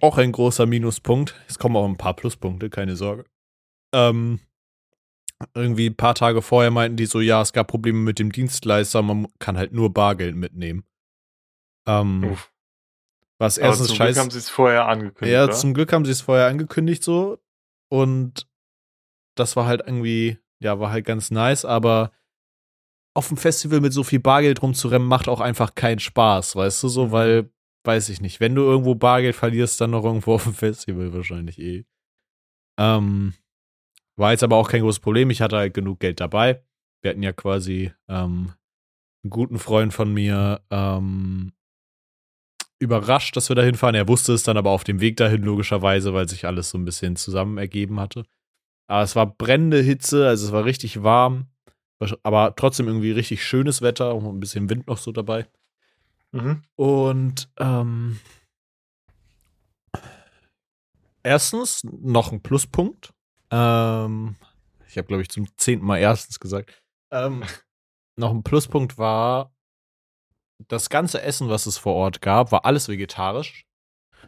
[0.00, 1.34] auch ein großer Minuspunkt.
[1.48, 3.24] Es kommen auch ein paar Pluspunkte, keine Sorge.
[3.92, 4.40] Ähm,
[5.54, 9.02] irgendwie ein paar Tage vorher meinten die so, ja, es gab Probleme mit dem Dienstleister,
[9.02, 10.84] man kann halt nur Bargeld mitnehmen.
[11.86, 12.52] Ähm, Uff.
[13.38, 14.20] was erstens zum Glück scheiße.
[14.20, 15.32] haben sie es vorher angekündigt.
[15.32, 15.52] Ja, oder?
[15.52, 17.38] zum Glück haben sie es vorher angekündigt so.
[17.88, 18.46] Und
[19.40, 22.12] das war halt irgendwie, ja, war halt ganz nice, aber
[23.16, 26.88] auf dem Festival mit so viel Bargeld rumzurennen macht auch einfach keinen Spaß, weißt du
[26.88, 27.12] so, Mhm.
[27.12, 27.50] weil,
[27.84, 31.58] weiß ich nicht, wenn du irgendwo Bargeld verlierst, dann noch irgendwo auf dem Festival wahrscheinlich
[31.58, 31.84] eh.
[32.78, 33.34] Ähm,
[34.16, 36.62] war jetzt aber auch kein großes Problem, ich hatte halt genug Geld dabei.
[37.02, 38.52] Wir hatten ja quasi ähm,
[39.24, 41.52] einen guten Freund von mir ähm,
[42.78, 43.94] überrascht, dass wir da hinfahren.
[43.94, 46.84] Er wusste es dann aber auf dem Weg dahin, logischerweise, weil sich alles so ein
[46.84, 48.24] bisschen zusammen ergeben hatte.
[48.90, 51.46] Aber es war brennende Hitze, also es war richtig warm,
[52.24, 55.46] aber trotzdem irgendwie richtig schönes Wetter, auch ein bisschen Wind noch so dabei.
[56.32, 56.64] Mhm.
[56.74, 58.18] Und ähm,
[61.22, 63.14] erstens noch ein Pluspunkt.
[63.52, 64.34] Ähm,
[64.88, 66.82] ich habe, glaube ich, zum zehnten Mal erstens gesagt.
[67.12, 67.44] Ähm,
[68.16, 69.54] noch ein Pluspunkt war,
[70.66, 73.66] das ganze Essen, was es vor Ort gab, war alles vegetarisch.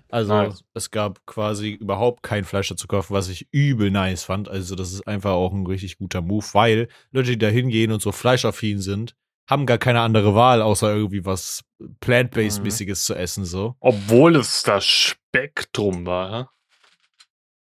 [0.08, 0.64] Also Nice.
[0.74, 4.48] es gab quasi überhaupt kein Fleisch dazu kaufen, was ich übel nice fand.
[4.48, 8.02] Also das ist einfach auch ein richtig guter Move, weil Leute, die da hingehen und
[8.02, 9.14] so fleischaffin sind,
[9.48, 11.64] haben gar keine andere Wahl, außer irgendwie was
[12.00, 13.74] Plant-Based-mäßiges zu essen, so.
[13.80, 16.30] Obwohl es das Spektrum war.
[16.30, 16.50] ja?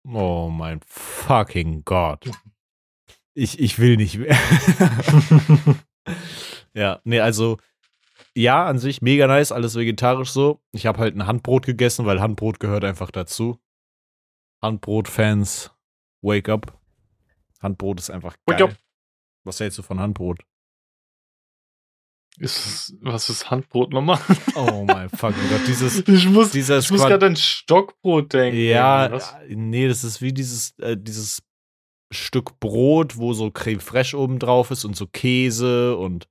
[0.06, 2.28] Oh mein fucking Gott.
[3.32, 4.36] Ich, ich will nicht mehr.
[6.74, 7.58] ja, nee, also
[8.36, 10.60] ja, an sich mega nice, alles vegetarisch so.
[10.72, 13.60] Ich habe halt ein Handbrot gegessen, weil Handbrot gehört einfach dazu.
[14.62, 15.70] Handbrot-Fans,
[16.22, 16.78] wake up.
[17.60, 18.68] Handbrot ist einfach Wake geil.
[18.70, 18.76] up.
[19.44, 20.40] Was hältst du von Handbrot?
[22.38, 24.18] Ist was ist Handbrot nochmal?
[24.56, 28.58] Oh mein fucking Gott, dieses Ich muss, ich muss gerade an Stockbrot denken.
[28.58, 29.32] Ja, Was?
[29.48, 31.42] äh, nee, das ist wie dieses, äh, dieses
[32.10, 36.26] Stück Brot, wo so Creme fraiche oben drauf ist und so Käse und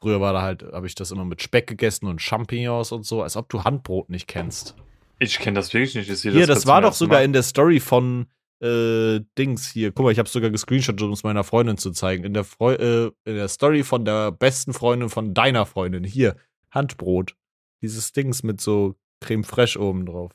[0.00, 3.22] früher war da halt, habe ich das immer mit Speck gegessen und Champignons und so,
[3.22, 4.74] als ob du Handbrot nicht kennst.
[5.18, 6.10] Ich kenne das wirklich nicht.
[6.10, 7.24] Ich Hier, das das war doch sogar Mal.
[7.24, 8.26] in der Story von
[8.60, 9.92] äh, Dings hier.
[9.92, 12.24] Guck mal, ich habe sogar gescreenshot, um es meiner Freundin zu zeigen.
[12.24, 16.04] In der, Freu äh, in der Story von der besten Freundin von deiner Freundin.
[16.04, 16.36] Hier,
[16.70, 17.34] Handbrot.
[17.82, 20.32] Dieses Dings mit so Creme fraiche oben drauf.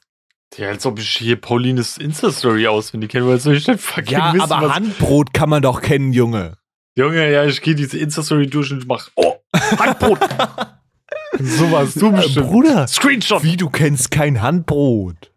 [0.58, 4.34] Ja, als ob ich hier Paulines Insta-Story auswendig kenne, weil soll ich denn fucking Ja,
[4.34, 6.58] wissen, aber Handbrot kann man doch kennen, Junge.
[6.95, 10.19] Junge, ja, ich gehe diese Insta-Story durch und ich mach, oh, Handbrot.
[11.39, 12.47] so warst du Äh, bestimmt.
[12.47, 13.43] Bruder, Screenshot.
[13.43, 15.32] wie du kennst kein Handbrot.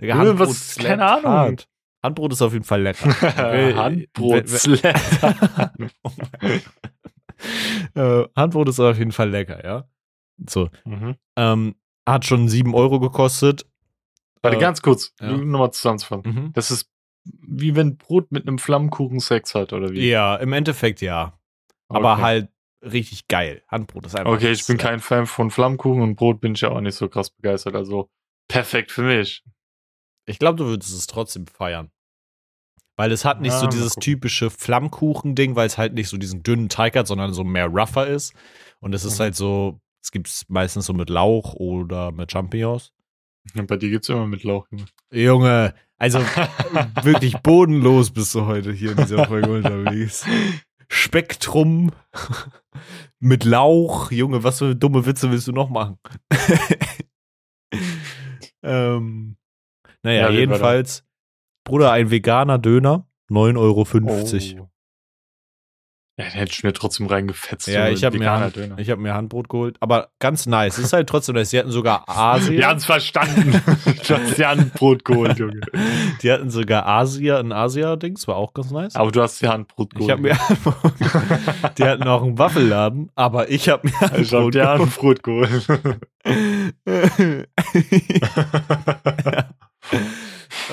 [0.00, 1.24] Digga, Junge, Handbrot was- keine Ahnung.
[1.32, 1.68] hart.
[2.04, 3.10] Handbrot ist auf jeden Fall lecker.
[3.76, 4.44] Handbrot.
[7.94, 9.84] äh, Handbrot ist auf jeden Fall lecker, ja.
[10.48, 10.68] So.
[10.84, 11.16] mhm.
[11.36, 11.74] Ähm,
[12.08, 13.66] hat schon 7 Euro gekostet.
[14.42, 15.30] Warte, Äh, ganz kurz, ja.
[15.36, 16.32] nochmal zusammenzufassen.
[16.32, 16.52] Mhm.
[16.52, 16.88] Das ist
[17.24, 20.08] wie wenn Brot mit einem Flammkuchen Sex hat, oder wie?
[20.08, 21.38] Ja, im Endeffekt ja.
[21.88, 22.22] Aber Okay.
[22.22, 22.48] halt
[22.82, 23.62] richtig geil.
[23.68, 24.32] Handbrot ist einfach.
[24.32, 27.08] Okay, ich bin kein Fan von Flammkuchen und Brot bin ich ja auch nicht so
[27.08, 27.74] krass begeistert.
[27.76, 28.10] Also
[28.48, 29.44] perfekt für mich.
[30.26, 31.90] Ich glaube, du würdest es trotzdem feiern.
[32.96, 36.42] Weil es hat nicht Ja, so dieses typische Flammkuchen-Ding, weil es halt nicht so diesen
[36.42, 38.34] dünnen Teig hat, sondern so mehr rougher ist.
[38.80, 39.22] Und es ist Mhm.
[39.22, 42.92] halt so, es gibt es meistens so mit Lauch oder mit Champignons.
[43.54, 44.66] Ja, bei dir gibt's immer mit Lauch.
[45.10, 45.74] Junge.
[46.02, 46.18] Also
[47.04, 50.26] wirklich bodenlos bist du heute hier in dieser Folge unterwegs.
[50.88, 51.92] Spektrum
[53.20, 54.10] mit Lauch.
[54.10, 55.98] Junge, was für dumme Witze willst du noch machen?
[58.64, 59.36] ähm,
[60.02, 61.04] naja, Ja, jedenfalls,
[61.62, 63.56] Bruder, ein veganer Döner, 9,50
[64.58, 64.64] Euro.
[64.64, 64.68] Oh.
[66.18, 67.68] Ja, den hätte ich mir trotzdem reingefetzt.
[67.68, 70.76] Ja, ich habe mir, Hand, ich hab mir Handbrot geholt, aber ganz nice.
[70.76, 71.48] Es ist halt trotzdem nice.
[71.48, 72.52] Sie hatten sogar Asia.
[72.52, 73.52] Wir haben's verstanden.
[74.06, 75.62] du hast dir Handbrot geholt, Junge.
[76.20, 78.94] Die hatten sogar Asia, ein Asia-Dings, war auch ganz nice.
[78.94, 80.12] Aber du hast dir Handbrot Ich geholt.
[80.12, 80.36] habe mir
[81.78, 84.80] Die hatten auch einen Waffelladen, aber ich habe mir ein ich hab dir geholt.
[84.80, 85.66] Handbrot geholt.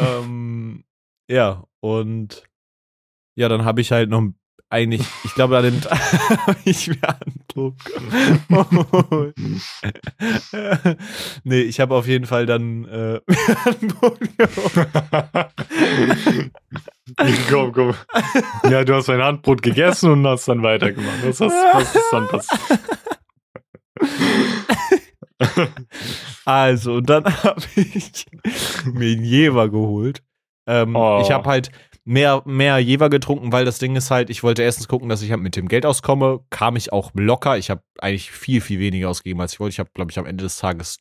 [0.01, 0.83] ähm,
[1.29, 2.43] ja, und
[3.35, 4.23] ja, dann habe ich halt noch
[4.69, 5.99] eigentlich, ich glaube, Tag
[6.47, 9.35] habe ich mir ein Brot geholt.
[11.43, 13.19] nee, ich habe auf jeden Fall dann äh,
[13.65, 13.93] ein
[17.49, 17.95] komm, komm.
[18.69, 21.25] Ja, du hast dein Handbrot gegessen und hast dann weitergemacht.
[21.25, 22.79] Was, hast, was ist dann passiert?
[26.45, 28.25] Also, und dann habe ich
[28.85, 30.21] mir einen Jever geholt.
[30.67, 31.21] Ähm, Oh.
[31.23, 31.71] Ich habe halt
[32.09, 35.29] mehr, mehr Jever getrunken, weil das Ding ist halt, ich wollte erstens gucken, dass ich
[35.29, 36.43] halt mit dem Geld auskomme.
[36.49, 37.57] Kam ich auch locker.
[37.57, 39.73] Ich habe eigentlich viel, viel weniger ausgegeben, als ich wollte.
[39.73, 40.97] Ich habe, glaube ich, am Ende des Tages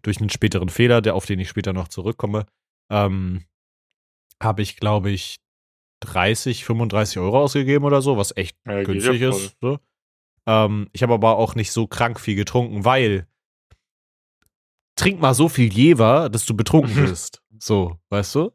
[0.00, 2.46] durch einen späteren Fehler, der, auf den ich später noch zurückkomme,
[2.90, 3.44] ähm,
[4.42, 5.36] habe ich, glaube ich,
[6.00, 9.56] 30, 35 Euro ausgegeben oder so, was echt Ja, günstig ist.
[9.60, 9.78] So.
[10.46, 13.26] Ähm, ich habe aber auch nicht so krank viel getrunken, weil
[14.96, 17.42] trink mal so viel Jever, dass du betrunken bist.
[17.58, 18.52] So, weißt du?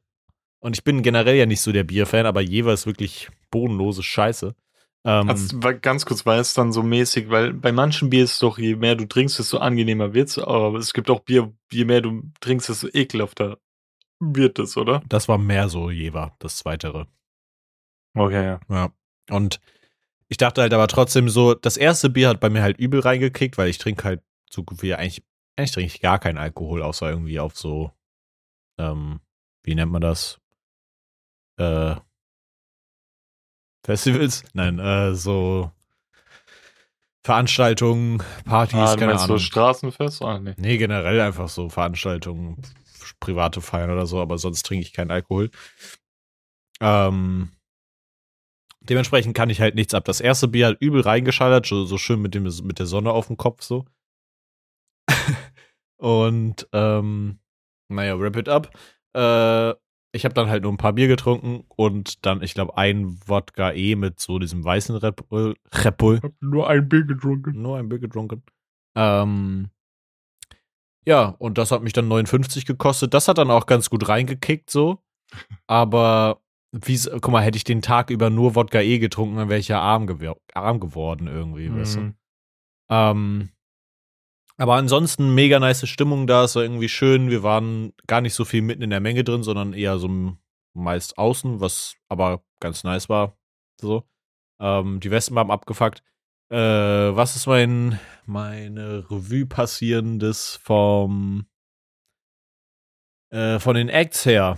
[0.65, 4.55] Und ich bin generell ja nicht so der Bierfan, aber Jever ist wirklich bodenlose Scheiße.
[5.03, 8.39] Ähm, Also, ganz kurz, war es dann so mäßig, weil bei manchen Bier ist es
[8.39, 10.39] doch, je mehr du trinkst, desto angenehmer wird's.
[10.39, 13.59] Aber es gibt auch Bier, je mehr du trinkst, desto ekelhafter
[14.19, 15.03] wird es, oder?
[15.07, 17.05] das war mehr so Jever, das zweitere.
[18.15, 18.59] Okay, ja.
[18.67, 18.89] Ja.
[19.29, 19.59] Und
[20.29, 23.59] ich dachte halt aber trotzdem so, das erste Bier hat bei mir halt übel reingekickt,
[23.59, 25.23] weil ich trinke halt so gut wie eigentlich,
[25.57, 27.91] eigentlich trinke ich gar keinen Alkohol, außer irgendwie auf so,
[28.79, 29.19] ähm,
[29.61, 30.39] wie nennt man das?
[31.57, 31.95] Äh,
[33.85, 34.43] Festivals?
[34.53, 35.71] Nein, äh, so
[37.23, 39.27] Veranstaltungen, Partys, Ah, keine Ahnung.
[39.27, 40.21] so Straßenfest?
[40.21, 40.53] Ah, nee.
[40.57, 42.61] Nee, generell einfach so Veranstaltungen,
[43.19, 45.49] private Feiern oder so, aber sonst trinke ich keinen Alkohol.
[46.81, 47.51] Ähm,
[48.81, 50.05] dementsprechend kann ich halt nichts ab.
[50.05, 53.27] Das erste Bier hat übel reingeschallert, so, so schön mit, dem, mit der Sonne auf
[53.27, 53.85] dem Kopf so.
[55.97, 57.39] Und ähm,
[57.87, 58.71] naja, wrap it up.
[59.13, 59.73] Äh,
[60.15, 63.71] ich habe dann halt nur ein paar Bier getrunken und dann, ich glaube, ein Wodka
[63.71, 65.55] E mit so diesem weißen Red Bull.
[65.73, 66.21] Red Bull.
[66.39, 67.61] nur ein Bier getrunken.
[67.61, 68.41] Nur ein Bier getrunken.
[68.95, 69.69] Ähm,
[71.05, 73.13] ja, und das hat mich dann 59 gekostet.
[73.13, 74.99] Das hat dann auch ganz gut reingekickt, so.
[75.67, 79.59] Aber, wie, guck mal, hätte ich den Tag über nur Wodka E getrunken, dann wäre
[79.59, 80.07] ich ja arm,
[80.53, 81.99] arm geworden irgendwie, weißt du.
[81.99, 82.15] Mhm.
[82.89, 83.49] Ähm,
[84.57, 87.29] aber ansonsten mega nice Stimmung da, es war irgendwie schön.
[87.29, 90.09] Wir waren gar nicht so viel mitten in der Menge drin, sondern eher so
[90.73, 93.37] meist außen, was aber ganz nice war.
[93.79, 94.03] So.
[94.59, 96.03] Ähm, die Westen haben abgefuckt.
[96.49, 101.47] Äh, was ist mein, meine Revue passierendes vom
[103.31, 104.57] äh, von den Acts her?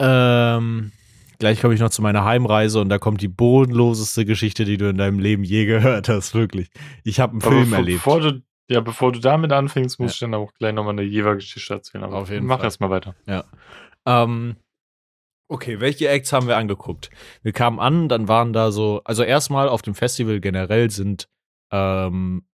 [0.00, 0.92] Ähm,
[1.38, 4.88] gleich komme ich noch zu meiner Heimreise und da kommt die bodenloseste Geschichte, die du
[4.88, 6.68] in deinem Leben je gehört hast, wirklich.
[7.04, 7.98] Ich habe einen Aber Film erlebt.
[8.04, 10.14] Bevor du, ja, bevor du damit anfängst, muss Ja.
[10.14, 12.04] ich dann auch gleich nochmal eine Jever-Geschichte erzählen.
[12.04, 12.66] Aber Auf jeden mach Fall.
[12.66, 13.14] erst mal weiter.
[14.06, 14.56] Ähm,
[15.48, 17.10] okay, welche Acts haben wir angeguckt?
[17.42, 21.28] Wir kamen an, dann waren da so, also erstmal auf dem Festival generell sind,
[21.72, 22.44] ähm,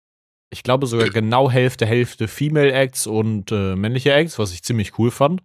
[0.52, 4.98] ich glaube sogar genau Hälfte, Hälfte Female Acts und äh, männliche Acts, was ich ziemlich
[4.98, 5.42] cool fand.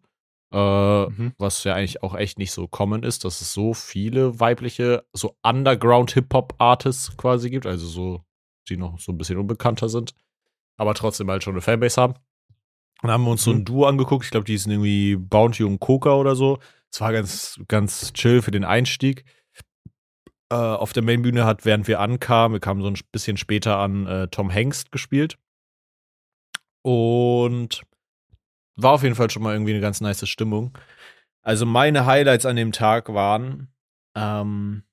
[0.54, 1.32] Äh, Mhm.
[1.38, 5.34] was ja eigentlich auch echt nicht so common ist, dass es so viele weibliche, so
[5.44, 8.22] Underground-Hip-Hop-Artists quasi gibt, also so,
[8.70, 10.14] die noch so ein bisschen unbekannter sind,
[10.82, 12.16] aber trotzdem halt schon eine Fanbase haben.
[13.04, 13.66] Dann haben wir uns so ein Mhm.
[13.66, 16.58] Duo angeguckt, ich glaube, die sind irgendwie Bounty und Coca oder so.
[16.92, 19.24] Es war ganz, ganz chill für den Einstieg.
[20.52, 24.08] Äh, auf der Mainbühne hat, während wir ankamen, wir kamen so ein bisschen später an,
[24.08, 25.38] äh, Tom Hengst gespielt.
[26.82, 27.84] Und
[28.76, 30.76] war auf jeden Fall schon mal irgendwie eine ganz nice Stimmung.
[31.44, 33.72] Also meine Highlights an dem Tag waren
[34.16, 34.84] ähm,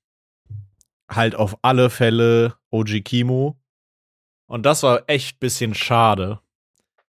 [1.09, 3.58] halt auf alle Fälle OG Kimo.
[4.49, 6.39] Und das war echt bisschen schade,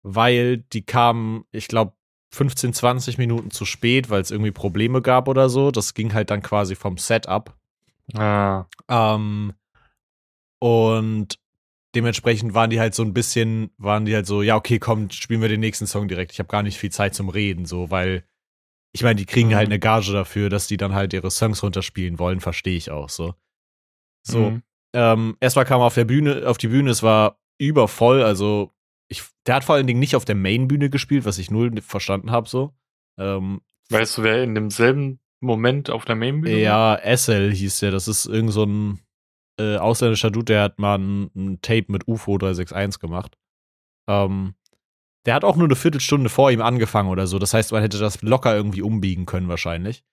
[0.03, 1.95] weil die kamen, ich glaube,
[2.33, 5.71] 15, 20 Minuten zu spät, weil es irgendwie Probleme gab oder so.
[5.71, 7.57] Das ging halt dann quasi vom Setup.
[8.15, 9.55] Ah, Ähm,
[10.61, 11.39] und
[11.95, 15.41] dementsprechend waren die halt so ein bisschen, waren die halt so, ja, okay, komm, spielen
[15.41, 16.33] wir den nächsten Song direkt.
[16.33, 18.25] Ich habe gar nicht viel Zeit zum Reden, so, weil
[18.93, 19.55] ich meine, die kriegen Mhm.
[19.55, 23.09] halt eine Gage dafür, dass die dann halt ihre Songs runterspielen wollen, verstehe ich auch
[23.09, 23.35] so.
[24.23, 24.63] So, mhm.
[24.93, 28.73] Ähm, erstmal kam er auf der Bühne, auf die Bühne, es war übervoll, also
[29.09, 32.31] ich, der hat vor allen Dingen nicht auf der Mainbühne gespielt, was ich null verstanden
[32.31, 32.73] habe, so.
[33.19, 38.09] Ähm, Weißt du, wer in demselben Moment auf der Mainbühne ja, Essel hieß der, das
[38.09, 39.01] ist irgend so ein
[39.59, 43.37] äh, ausländischer Dude, der hat mal ein, ein Tape mit UFO 361 gemacht.
[44.09, 44.55] Ähm,
[45.27, 47.99] der hat auch nur eine Viertelstunde vor ihm angefangen oder so, das heißt, man hätte
[47.99, 50.05] das locker irgendwie umbiegen können wahrscheinlich.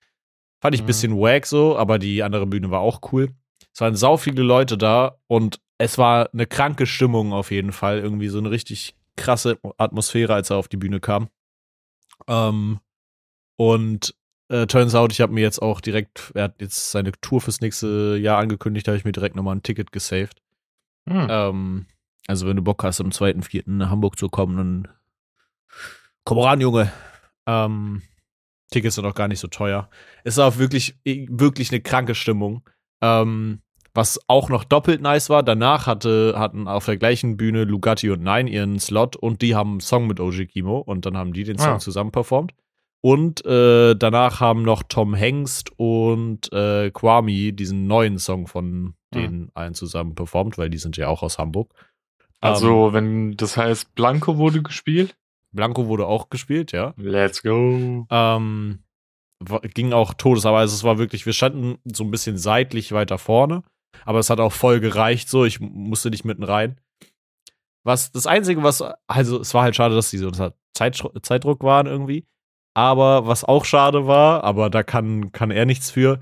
[0.60, 0.88] Fand ich ein Mhm.
[0.88, 3.30] bisschen wack so, aber die andere Bühne war auch cool.
[3.78, 8.00] Es waren sau viele Leute da und es war eine kranke Stimmung auf jeden Fall.
[8.00, 11.30] Irgendwie so eine richtig krasse Atmosphäre, als er auf die Bühne kam.
[12.28, 12.80] Ähm,
[13.56, 14.16] und
[14.50, 17.62] äh, turns out, ich habe mir jetzt auch direkt, er hat jetzt seine Tour fürs
[17.62, 20.42] nächste Jahr angekündigt, da habe ich mir direkt nochmal ein Ticket gesaved.
[21.08, 21.28] Hm.
[21.30, 21.86] Ähm,
[22.26, 23.62] also wenn du Bock hast, am 2.4.
[23.68, 24.88] nach Hamburg zu kommen, dann
[26.24, 26.92] komm ran, Junge.
[27.46, 28.02] Ähm,
[28.72, 29.88] Tickets sind auch gar nicht so teuer.
[30.24, 32.68] Es war auch wirklich, wirklich eine kranke Stimmung.
[33.02, 33.62] Ähm,
[33.98, 38.22] was auch noch doppelt nice war, danach hatte, hatten auf der gleichen Bühne Lugatti und
[38.22, 41.44] Nine ihren Slot und die haben einen Song mit OG Kimo und dann haben die
[41.44, 41.80] den Song Ah.
[41.80, 42.54] zusammen performt.
[43.02, 49.40] Und äh, danach haben noch Tom Hengst und äh, Kwame diesen neuen Song von denen
[49.40, 49.52] mhm.
[49.56, 51.74] allen zusammen performt, weil die sind ja auch aus Hamburg.
[52.40, 55.18] Also, ähm, wenn das heißt, Blanco wurde gespielt?
[55.52, 56.94] Blanco wurde auch gespielt, ja.
[56.98, 58.06] Let's go.
[58.12, 58.80] Ähm,
[59.74, 63.18] ging auch Todes, aber also es war wirklich, wir standen so ein bisschen seitlich weiter
[63.18, 63.64] vorne,
[64.06, 66.80] aber es hat auch voll gereicht, so, ich musste nicht mitten rein.
[67.84, 71.64] Was, das Einzige, was, also es war halt schade, dass die so unter Zeit, Zeitdruck
[71.64, 72.28] waren irgendwie,
[72.74, 76.20] aber was auch schade war, aber da kann, kann er nichts für,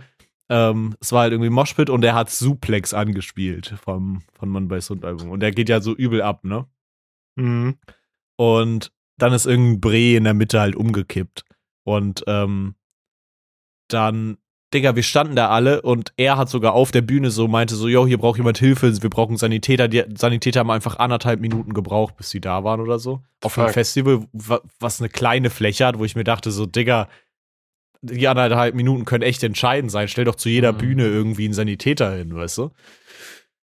[0.50, 4.80] ähm, es war halt irgendwie Moshpit und er hat Suplex angespielt vom, von Mann bei
[4.80, 6.68] Sund Album und der geht ja so übel ab, ne?
[7.36, 7.78] Mhm.
[8.38, 11.46] Und dann ist irgendein Bre in der Mitte halt umgekippt
[11.84, 12.76] und ähm,
[13.88, 14.38] dann,
[14.76, 17.88] Digga, wir standen da alle und er hat sogar auf der Bühne so meinte so,
[17.88, 19.88] yo, hier braucht jemand Hilfe, wir brauchen Sanitäter.
[19.88, 23.22] Die Sanitäter haben einfach anderthalb Minuten gebraucht, bis sie da waren oder so.
[23.42, 27.08] Auf einem Festival, was eine kleine Fläche hat, wo ich mir dachte so, Digga,
[28.02, 30.10] die anderthalb Minuten können echt entscheidend sein.
[30.10, 30.78] Stell doch zu jeder mhm.
[30.78, 32.72] Bühne irgendwie einen Sanitäter hin, weißt du?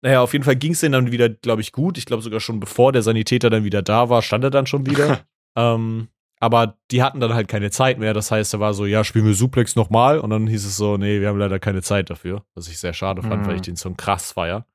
[0.01, 1.99] Naja, auf jeden Fall ging es denen dann wieder, glaube ich, gut.
[1.99, 4.87] Ich glaube sogar schon bevor der Sanitäter dann wieder da war, stand er dann schon
[4.87, 5.21] wieder.
[5.55, 6.07] ähm,
[6.39, 8.13] aber die hatten dann halt keine Zeit mehr.
[8.13, 10.19] Das heißt, er war so, ja, spielen wir Suplex nochmal.
[10.19, 12.45] Und dann hieß es so, nee, wir haben leider keine Zeit dafür.
[12.53, 13.47] Was ich sehr schade fand, mhm.
[13.47, 14.67] weil ich den Song krass feier.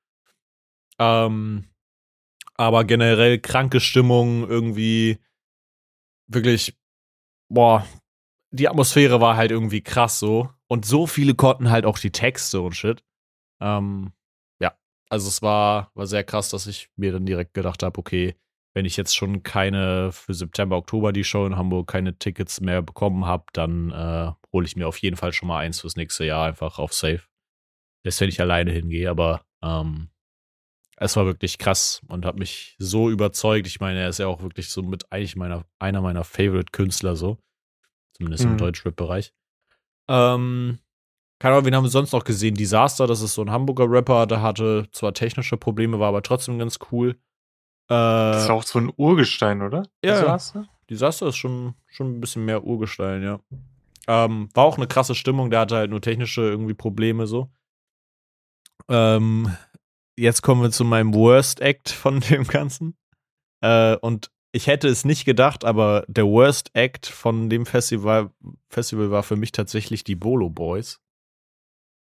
[0.99, 1.69] Ähm,
[2.55, 5.19] aber generell kranke Stimmung, irgendwie
[6.27, 6.77] wirklich,
[7.49, 7.87] boah,
[8.51, 10.51] die Atmosphäre war halt irgendwie krass so.
[10.67, 13.05] Und so viele konnten halt auch die Texte und shit.
[13.61, 14.13] Ähm,
[14.61, 14.77] ja,
[15.09, 18.35] also es war, war sehr krass, dass ich mir dann direkt gedacht habe, okay,
[18.75, 22.83] wenn ich jetzt schon keine für September, Oktober die Show in Hamburg keine Tickets mehr
[22.83, 26.25] bekommen habe, dann äh, hole ich mir auf jeden Fall schon mal eins fürs nächste
[26.25, 27.23] Jahr einfach auf Safe.
[28.05, 30.09] Lässt wenn ich alleine hingehe, aber ähm,
[30.97, 33.67] es war wirklich krass und hat mich so überzeugt.
[33.67, 37.39] Ich meine, er ist ja auch wirklich so mit eigentlich meiner, einer meiner Favorite-Künstler so.
[38.15, 38.53] Zumindest mhm.
[38.53, 39.33] im Deutschrap-Bereich.
[40.09, 40.79] Ähm,
[41.39, 42.55] keine Ahnung, wen haben wir sonst noch gesehen?
[42.55, 46.59] Disaster, das ist so ein Hamburger Rapper, der hatte zwar technische Probleme, war aber trotzdem
[46.59, 47.17] ganz cool.
[47.93, 49.85] Das ist auch so ein Urgestein, oder?
[50.05, 50.21] Ja.
[50.21, 50.69] Disaster?
[50.89, 53.41] Disaster ist schon, schon ein bisschen mehr Urgestein, ja.
[54.09, 57.51] Ähm, war auch eine krasse Stimmung, der hatte halt nur technische irgendwie Probleme so.
[58.89, 59.55] Ähm,
[60.17, 62.97] jetzt kommen wir zu meinem Worst Act von dem Ganzen.
[63.61, 68.31] Äh, und ich hätte es nicht gedacht, aber der Worst Act von dem Festival,
[68.69, 71.01] Festival war für mich tatsächlich die Bolo Boys.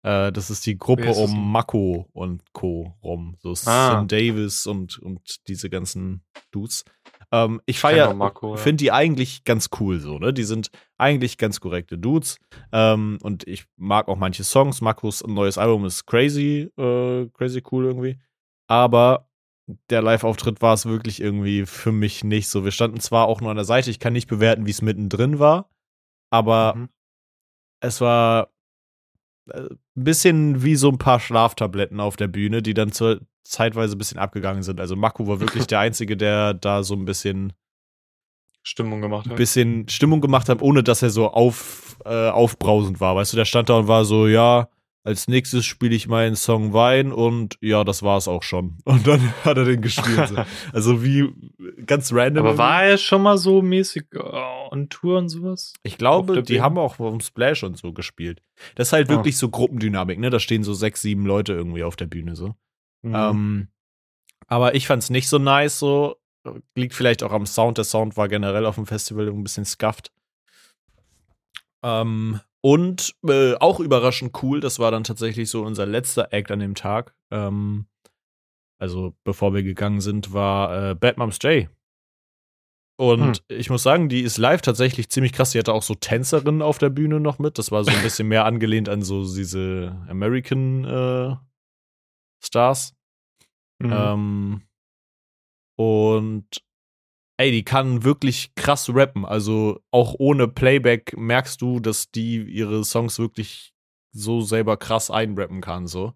[0.04, 2.96] Äh, das ist die Gruppe um Mako und Co.
[3.04, 3.36] rum.
[3.40, 4.00] So ah.
[4.00, 6.84] Sim Davis und, und diese ganzen Dudes.
[7.32, 8.56] Ähm, ich feiere, ja.
[8.56, 10.34] finde die eigentlich ganz cool so, ne?
[10.34, 12.38] Die sind eigentlich ganz korrekte Dudes.
[12.72, 14.82] Ähm, und ich mag auch manche Songs.
[14.82, 18.20] Makos neues Album ist crazy, äh, crazy cool irgendwie.
[18.68, 19.28] Aber
[19.90, 22.64] der Live-Auftritt war es wirklich irgendwie für mich nicht so.
[22.64, 25.40] Wir standen zwar auch nur an der Seite, ich kann nicht bewerten, wie es mittendrin
[25.40, 25.70] war,
[26.30, 26.90] aber mhm.
[27.82, 28.50] es war
[29.54, 33.98] ein bisschen wie so ein paar Schlaftabletten auf der Bühne, die dann zur zeitweise ein
[33.98, 34.80] bisschen abgegangen sind.
[34.80, 37.54] Also Maku war wirklich der Einzige, der da so ein bisschen
[38.64, 39.34] Stimmung gemacht hat.
[39.34, 43.16] Ein bisschen Stimmung gemacht hat, ohne dass er so auf, äh, aufbrausend war.
[43.16, 44.68] Weißt du, der stand da und war so, ja,
[45.08, 48.78] als nächstes spiele ich meinen Song Wein und ja, das war es auch schon.
[48.84, 50.28] Und dann hat er den gespielt.
[50.28, 50.36] So.
[50.74, 51.30] Also wie
[51.86, 52.46] ganz random.
[52.46, 55.74] Aber war er schon mal so mäßig uh, on Tour und sowas?
[55.84, 58.42] Ich glaube, die haben auch vom Splash und so gespielt.
[58.76, 59.14] Das ist halt ah.
[59.14, 60.30] wirklich so Gruppendynamik, ne?
[60.30, 62.56] Da stehen so sechs, sieben Leute irgendwie auf der Bühne so.
[63.02, 63.16] Mhm.
[63.16, 63.68] Ähm,
[64.48, 66.18] aber ich fand's nicht so nice so.
[66.76, 67.78] Liegt vielleicht auch am Sound.
[67.78, 70.12] Der Sound war generell auf dem Festival ein bisschen scuffed.
[71.82, 76.60] Ähm, und äh, auch überraschend cool, das war dann tatsächlich so unser letzter Act an
[76.60, 77.16] dem Tag.
[77.32, 77.86] Ähm,
[78.78, 81.70] also bevor wir gegangen sind, war äh, Bad Moms J.
[83.00, 83.58] Und hm.
[83.58, 85.52] ich muss sagen, die ist live tatsächlich ziemlich krass.
[85.52, 87.58] Die hatte auch so Tänzerinnen auf der Bühne noch mit.
[87.58, 91.36] Das war so ein bisschen mehr angelehnt an so diese American äh,
[92.44, 92.94] Stars.
[93.80, 93.94] Mhm.
[93.94, 94.62] Ähm,
[95.78, 96.67] und
[97.38, 99.26] ey, die kann wirklich krass rappen.
[99.26, 103.74] Also auch ohne Playback merkst du, dass die ihre Songs wirklich
[104.12, 106.14] so selber krass einrappen kann, so.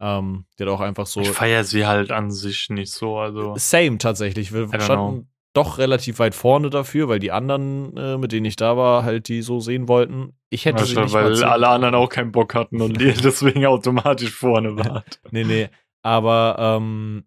[0.00, 1.20] Ähm, die hat auch einfach so.
[1.20, 3.54] Ich feiere sie halt an sich nicht so, also.
[3.56, 4.52] Same tatsächlich.
[4.52, 5.26] Wir standen know.
[5.52, 9.28] doch relativ weit vorne dafür, weil die anderen, äh, mit denen ich da war, halt
[9.28, 10.32] die so sehen wollten.
[10.50, 13.64] Ich hätte also, sie nicht Weil alle anderen auch keinen Bock hatten und die deswegen
[13.66, 15.04] automatisch vorne waren.
[15.30, 15.68] nee, nee.
[16.02, 17.24] Aber ähm,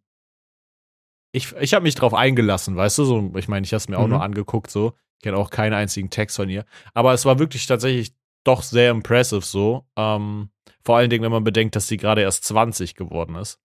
[1.35, 3.97] ich, ich habe mich drauf eingelassen, weißt du, so, ich meine, ich habe es mir
[3.97, 4.11] auch mhm.
[4.11, 4.93] nur angeguckt, so.
[5.17, 6.65] Ich kenne auch keinen einzigen Text von ihr.
[6.93, 8.13] Aber es war wirklich tatsächlich
[8.43, 9.85] doch sehr impressive so.
[9.97, 10.49] Ähm,
[10.83, 13.59] vor allen Dingen, wenn man bedenkt, dass sie gerade erst 20 geworden ist.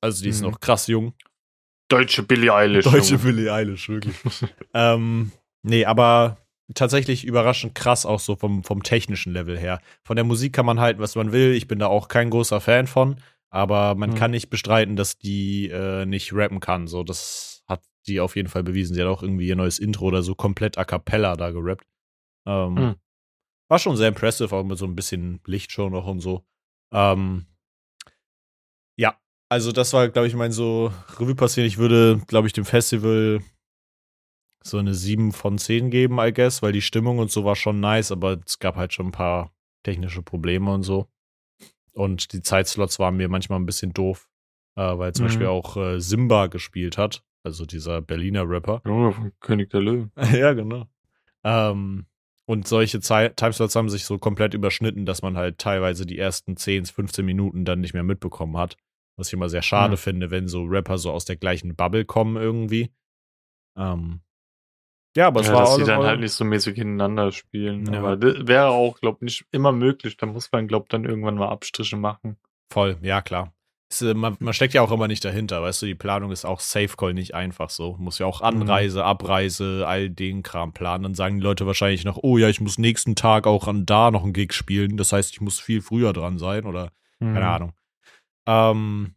[0.00, 0.50] Also die ist mhm.
[0.50, 1.14] noch krass jung.
[1.88, 2.84] Deutsche Billie Eilish.
[2.84, 4.16] Deutsche Billie Eilish, wirklich.
[4.74, 5.32] ähm,
[5.62, 6.36] nee, aber
[6.74, 9.80] tatsächlich überraschend krass, auch so vom, vom technischen Level her.
[10.04, 11.52] Von der Musik kann man halten, was man will.
[11.54, 13.16] Ich bin da auch kein großer Fan von,
[13.50, 14.16] aber man Hm.
[14.18, 16.86] kann nicht bestreiten, dass die äh, nicht rappen kann.
[16.86, 18.94] So, das hat die auf jeden Fall bewiesen.
[18.94, 21.86] Sie hat auch irgendwie ihr neues Intro oder so komplett a cappella da gerappt.
[22.46, 22.94] Ähm, Hm.
[23.70, 26.46] War schon sehr impressive, auch mit so ein bisschen Lichtshow noch und so.
[26.90, 27.44] Ähm,
[28.98, 29.18] ja,
[29.50, 31.66] also das war, glaube ich, mein so Revue passieren.
[31.66, 33.40] Ich würde, glaube ich, dem Festival
[34.64, 37.78] so eine 7 von 10 geben, I guess, weil die Stimmung und so war schon
[37.80, 39.52] nice, aber es gab halt schon ein paar
[39.84, 41.06] technische Probleme und so.
[41.98, 44.28] Und die Zeitslots waren mir manchmal ein bisschen doof,
[44.76, 45.28] äh, weil zum Mhm.
[45.28, 48.82] Beispiel auch äh, Simba gespielt hat, also dieser Berliner Rapper.
[48.86, 50.12] Junge von König der Löwen.
[50.32, 50.86] ja, genau.
[51.42, 52.06] Ähm,
[52.46, 56.86] und solche Timeslots haben sich so komplett überschnitten, dass man halt teilweise die ersten 10,
[56.86, 58.76] 15 Minuten dann nicht mehr mitbekommen hat.
[59.16, 59.98] Was ich immer sehr schade Hm.
[59.98, 62.92] finde, wenn so Rapper so aus der gleichen Bubble kommen irgendwie.
[63.76, 64.20] Ähm,
[65.16, 67.32] ja, aber es ja, war dass all die in dann halt nicht so mäßig hintereinander
[67.32, 67.92] spielen.
[67.92, 67.98] Ja.
[67.98, 70.16] Aber das wäre auch, glaube ich, nicht immer möglich.
[70.16, 72.36] Da muss man, glaube ich, dann irgendwann mal Abstriche machen.
[72.70, 73.52] Voll, ja klar.
[73.90, 76.44] Es, äh, man, man steckt ja auch immer nicht dahinter, weißt du, die Planung ist
[76.44, 77.96] auch Safe Call nicht einfach so.
[77.98, 81.04] Muss ja auch Anreise, Abreise, all den Kram planen.
[81.04, 84.10] Dann sagen die Leute wahrscheinlich noch, oh ja, ich muss nächsten Tag auch an da
[84.10, 84.98] noch einen Gig spielen.
[84.98, 87.46] Das heißt, ich muss viel früher dran sein oder keine Mhm.
[87.46, 87.72] Ahnung.
[88.46, 89.14] Ähm,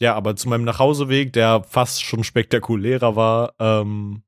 [0.00, 4.22] ja, aber zu meinem Nachhauseweg, der fast schon spektakulärer war, ähm,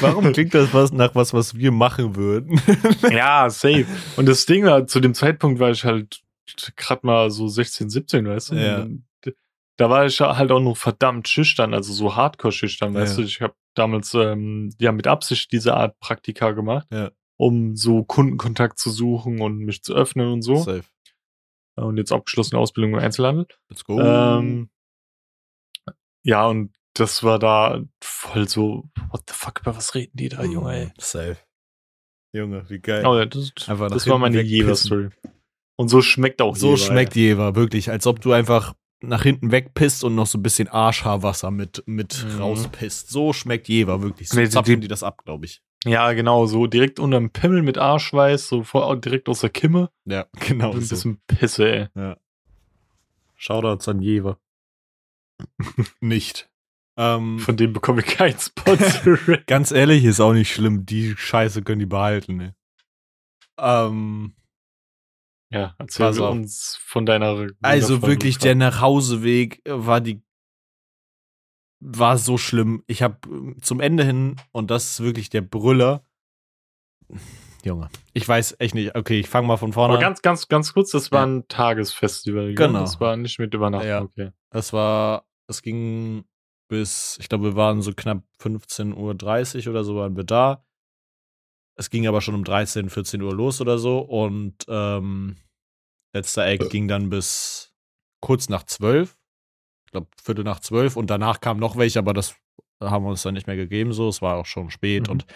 [0.00, 2.60] Warum klingt das was nach was, was wir machen würden?
[3.10, 3.86] Ja, safe.
[4.16, 6.20] Und das Ding war, zu dem Zeitpunkt war ich halt
[6.76, 8.54] gerade mal so 16, 17, weißt du?
[8.56, 8.86] Ja.
[9.76, 13.22] Da war ich halt auch noch verdammt schüchtern, also so hardcore schüchtern, weißt Ja.
[13.22, 13.28] du?
[13.28, 17.10] Ich habe damals ähm, ja mit Absicht diese Art Praktika gemacht, Ja.
[17.38, 20.56] Um so Kundenkontakt zu suchen und mich zu öffnen und so.
[20.56, 20.84] Safe.
[21.76, 23.46] Und jetzt abgeschlossene Ausbildung im Einzelhandel.
[23.68, 24.00] Let's go.
[24.00, 24.68] Ähm,
[26.24, 30.42] ja, und das war da voll so, what the fuck, über was reden die da,
[30.42, 30.92] Junge, ey?
[30.98, 31.36] Safe.
[32.34, 33.06] Junge, wie geil.
[33.06, 34.42] Oh, ja, das, das war meine.
[34.42, 35.10] Jever-Story.
[35.76, 37.90] Und so schmeckt auch so Jever, schmeckt Jever, wirklich.
[37.90, 42.24] Als ob du einfach nach hinten wegpisst und noch so ein bisschen Arschhaarwasser mit, mit
[42.24, 42.40] Mhm.
[42.40, 43.08] rauspisst.
[43.10, 44.28] So schmeckt Jever, wirklich.
[44.28, 45.62] So Nee, zapfen die- die das ab, glaube ich.
[45.84, 49.90] Ja, genau, so direkt unterm Pimmel mit Arschweiß, so vor, direkt aus der Kimme.
[50.04, 50.88] Ja, genau ein so.
[50.90, 52.14] bisschen Pisse, ey.
[53.36, 54.38] Shoutouts an Jever.
[56.00, 56.50] Nicht.
[56.96, 59.42] Ähm, Von dem bekomme ich kein Sponsoring.
[59.46, 60.84] ganz ehrlich, ist auch nicht schlimm.
[60.84, 62.56] Die Scheiße können die behalten, ne?
[63.56, 64.34] Ähm,
[65.50, 67.46] ja, erzähl uns von deiner.
[67.62, 68.56] Also wirklich, der.
[68.56, 70.22] Nachhauseweg war die
[71.80, 72.82] war so schlimm.
[72.86, 73.18] Ich habe
[73.60, 76.02] zum Ende hin und das ist wirklich der Brüller.
[77.64, 78.94] Junge, ich weiß echt nicht.
[78.94, 80.02] Okay, ich fange mal von vorne Aber an.
[80.08, 81.26] ganz, ganz, ganz kurz, das war Ja.
[81.26, 82.46] ein Tagesfestival.
[82.46, 82.54] gell?
[82.54, 82.80] Genau.
[82.80, 84.02] Das war nicht mit Übernachtung, Ja.
[84.02, 84.30] okay.
[84.50, 86.24] Es war, es ging
[86.70, 90.64] bis, ich glaube, wir waren so knapp 15.30 Uhr oder so waren wir da.
[91.76, 95.36] Es ging aber schon um 13, 14 Uhr los oder so und ähm,
[96.14, 97.74] letzter Eck ging dann bis
[98.20, 99.17] kurz nach 12.
[99.88, 102.34] Ich glaube, Viertel nach 12 und danach kamen noch welche, aber das
[102.78, 104.10] haben wir uns dann nicht mehr gegeben so.
[104.10, 105.12] Es war auch schon spät Mhm.
[105.12, 105.26] und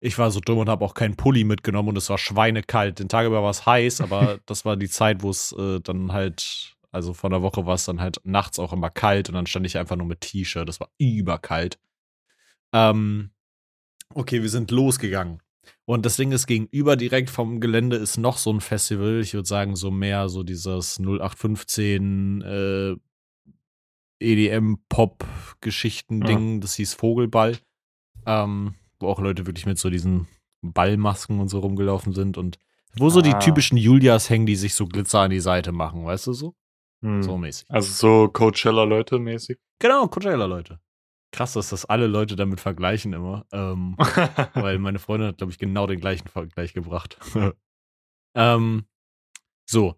[0.00, 2.98] ich war so dumm und habe auch keinen Pulli mitgenommen und es war schweinekalt.
[2.98, 6.12] Den Tag über war es heiß, aber das war die Zeit, wo es äh, dann
[6.12, 9.46] halt, also von der Woche war es dann halt nachts auch immer kalt und dann
[9.46, 10.68] stand ich einfach nur mit T-Shirt.
[10.68, 11.78] Das war überkalt.
[12.74, 13.30] Ähm,
[14.12, 15.40] okay, wir sind losgegangen.
[15.84, 19.20] Und das Ding ist, gegenüber direkt vom Gelände ist noch so ein Festival.
[19.20, 22.96] Ich würde sagen, so mehr so dieses 0815 äh,
[24.22, 26.54] EDM-Pop-Geschichten-Ding.
[26.54, 26.60] Ja.
[26.60, 27.58] Das hieß Vogelball.
[28.24, 30.28] Ähm, wo auch Leute wirklich mit so diesen
[30.62, 32.58] Ballmasken und so rumgelaufen sind und
[32.96, 33.22] wo so ah.
[33.22, 36.54] die typischen Julias hängen, die sich so Glitzer an die Seite machen, weißt du so?
[37.02, 37.22] Hm.
[37.22, 37.66] So mäßig.
[37.68, 39.58] Also so Coachella-Leute mäßig?
[39.78, 40.80] Genau, Coachella-Leute.
[41.32, 43.46] Krass, dass das alle Leute damit vergleichen immer.
[43.52, 43.96] Ähm,
[44.54, 47.18] weil meine Freundin hat, glaube ich, genau den gleichen Vergleich gebracht.
[48.36, 48.86] ähm,
[49.68, 49.96] so.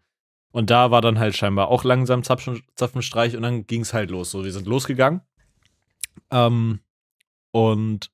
[0.55, 4.13] Und da war dann halt scheinbar auch langsam Zapfen, Zapfenstreich und dann ging es halt
[4.13, 4.31] los.
[4.31, 5.21] So, wir sind losgegangen.
[6.31, 6.79] Ähm,
[7.51, 8.13] und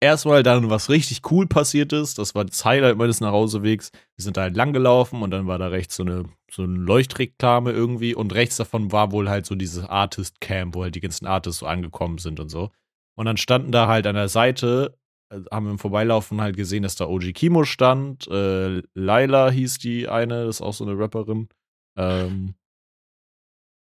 [0.00, 2.18] erstmal dann was richtig cool passiert ist.
[2.18, 3.92] Das war das Highlight meines Nachhausewegs.
[4.16, 6.76] Wir sind da halt lang gelaufen und dann war da rechts so eine, so eine
[6.76, 11.00] Leuchtreklame irgendwie und rechts davon war wohl halt so dieses Artist Camp, wo halt die
[11.00, 12.72] ganzen Artists so angekommen sind und so.
[13.14, 14.98] Und dann standen da halt an der Seite,
[15.30, 18.26] haben wir im Vorbeilaufen halt gesehen, dass da OG Kimo stand.
[18.28, 21.48] Äh, Laila hieß die eine, das ist auch so eine Rapperin.
[21.96, 22.54] Ähm,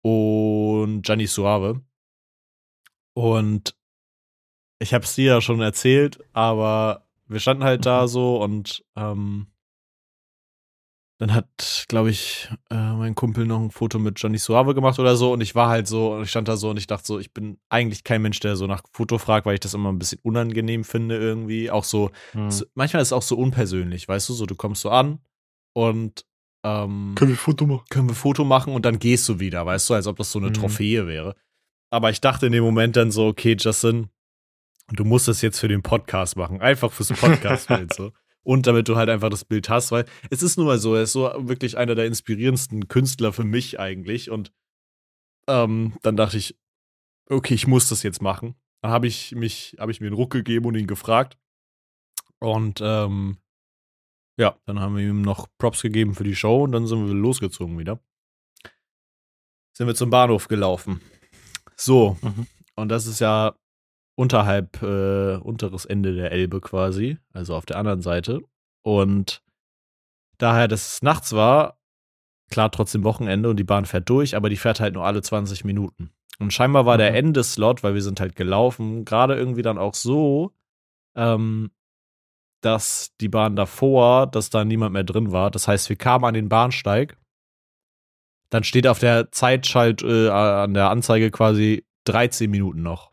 [0.03, 1.81] und Gianni Suave.
[3.15, 3.75] Und
[4.79, 8.07] ich habe es dir ja schon erzählt, aber wir standen halt da mhm.
[8.07, 9.47] so und ähm,
[11.23, 15.15] dann hat, glaube ich, äh, mein Kumpel noch ein Foto mit Johnny Suave gemacht oder
[15.15, 17.17] so und ich war halt so und ich stand da so und ich dachte so,
[17.17, 19.99] ich bin eigentlich kein Mensch, der so nach Foto fragt, weil ich das immer ein
[19.99, 21.71] bisschen unangenehm finde irgendwie.
[21.71, 22.51] Auch so, hm.
[22.51, 25.19] so manchmal ist es auch so unpersönlich, weißt du, so du kommst so an
[25.71, 26.25] und
[26.65, 27.85] ähm, können wir Foto machen?
[27.89, 30.39] Können wir Foto machen und dann gehst du wieder, weißt du, als ob das so
[30.39, 30.55] eine hm.
[30.55, 31.37] Trophäe wäre.
[31.89, 34.09] Aber ich dachte in dem Moment dann so, okay, Justin,
[34.91, 36.59] du musst das jetzt für den Podcast machen.
[36.59, 38.11] Einfach fürs Podcast-Bild so.
[38.43, 41.03] Und damit du halt einfach das Bild hast, weil es ist nun mal so, er
[41.03, 44.29] ist so wirklich einer der inspirierendsten Künstler für mich eigentlich.
[44.29, 44.51] Und
[45.47, 46.57] ähm, dann dachte ich,
[47.29, 48.55] okay, ich muss das jetzt machen.
[48.81, 51.37] Dann habe ich mich, habe ich mir einen Ruck gegeben und ihn gefragt.
[52.39, 53.37] Und ähm,
[54.37, 57.13] ja, dann haben wir ihm noch Props gegeben für die Show und dann sind wir
[57.13, 57.99] losgezogen wieder.
[59.73, 61.01] Sind wir zum Bahnhof gelaufen.
[61.77, 62.47] So, mhm.
[62.75, 63.55] und das ist ja
[64.15, 68.41] unterhalb, äh, unteres Ende der Elbe quasi, also auf der anderen Seite.
[68.83, 69.41] Und
[70.37, 71.79] daher, dass es nachts war,
[72.49, 75.65] klar trotzdem Wochenende und die Bahn fährt durch, aber die fährt halt nur alle 20
[75.65, 76.11] Minuten.
[76.39, 76.99] Und scheinbar war mhm.
[76.99, 80.51] der Endeslot, weil wir sind halt gelaufen, gerade irgendwie dann auch so,
[81.15, 81.71] ähm,
[82.61, 85.51] dass die Bahn davor, dass da niemand mehr drin war.
[85.51, 87.17] Das heißt, wir kamen an den Bahnsteig.
[88.49, 93.12] Dann steht auf der Zeitschalt äh, an der Anzeige quasi 13 Minuten noch.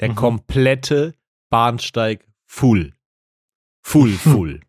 [0.00, 0.14] Der mhm.
[0.16, 1.14] komplette
[1.50, 2.92] Bahnsteig full.
[3.82, 4.60] Full, full.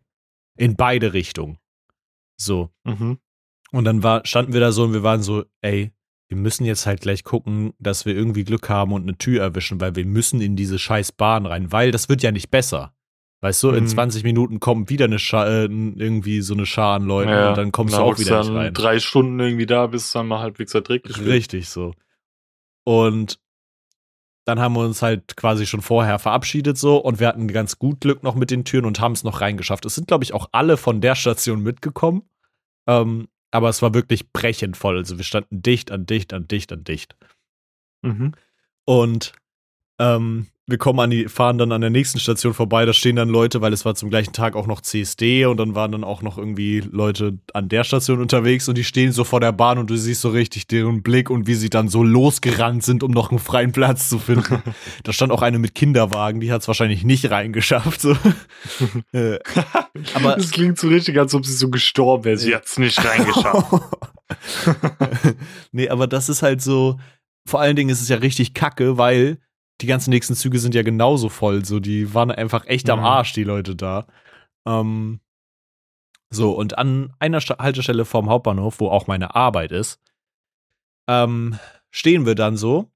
[0.56, 1.58] In beide Richtungen.
[2.36, 2.70] So.
[2.84, 3.18] Mhm.
[3.72, 5.92] Und dann war, standen wir da so und wir waren so, ey,
[6.28, 9.80] wir müssen jetzt halt gleich gucken, dass wir irgendwie Glück haben und eine Tür erwischen,
[9.80, 12.92] weil wir müssen in diese scheiß Bahn rein, weil das wird ja nicht besser.
[13.42, 13.88] Weißt du, in mhm.
[13.88, 17.58] 20 Minuten kommt wieder eine Schar, äh, irgendwie so eine Schar an Leuten ja, und
[17.58, 18.74] dann kommst du auch wieder nicht rein.
[18.74, 21.28] drei Stunden irgendwie da, bis es dann mal halbwegs erträglich wird.
[21.28, 21.92] Richtig so.
[22.84, 23.38] Und
[24.46, 28.00] dann haben wir uns halt quasi schon vorher verabschiedet so und wir hatten ganz gut
[28.00, 29.84] Glück noch mit den Türen und haben es noch reingeschafft.
[29.84, 32.22] Es sind, glaube ich, auch alle von der Station mitgekommen.
[32.86, 34.98] Ähm, aber es war wirklich brechend voll.
[34.98, 37.16] Also wir standen dicht an dicht an dicht an dicht.
[38.02, 38.34] Mhm.
[38.84, 39.32] Und
[39.98, 43.28] ähm, wir kommen an die, fahren dann an der nächsten Station vorbei, da stehen dann
[43.28, 46.22] Leute, weil es war zum gleichen Tag auch noch CSD und dann waren dann auch
[46.22, 49.88] noch irgendwie Leute an der Station unterwegs und die stehen so vor der Bahn und
[49.90, 53.30] du siehst so richtig deren Blick und wie sie dann so losgerannt sind, um noch
[53.30, 54.60] einen freien Platz zu finden.
[55.04, 58.00] da stand auch eine mit Kinderwagen, die hat es wahrscheinlich nicht reingeschafft.
[58.00, 58.16] So.
[59.12, 59.38] Äh,
[60.14, 62.36] aber das klingt so richtig, als ob sie so gestorben wäre.
[62.36, 63.72] Sie hat es nicht reingeschafft.
[65.72, 66.98] nee, aber das ist halt so,
[67.46, 69.38] vor allen Dingen ist es ja richtig kacke, weil
[69.80, 71.64] die ganzen nächsten Züge sind ja genauso voll.
[71.64, 73.04] So, die waren einfach echt am mhm.
[73.06, 74.06] Arsch, die Leute da.
[74.66, 75.20] Ähm,
[76.30, 80.00] so, und an einer Haltestelle vorm Hauptbahnhof, wo auch meine Arbeit ist,
[81.08, 81.58] ähm,
[81.90, 82.90] stehen wir dann so,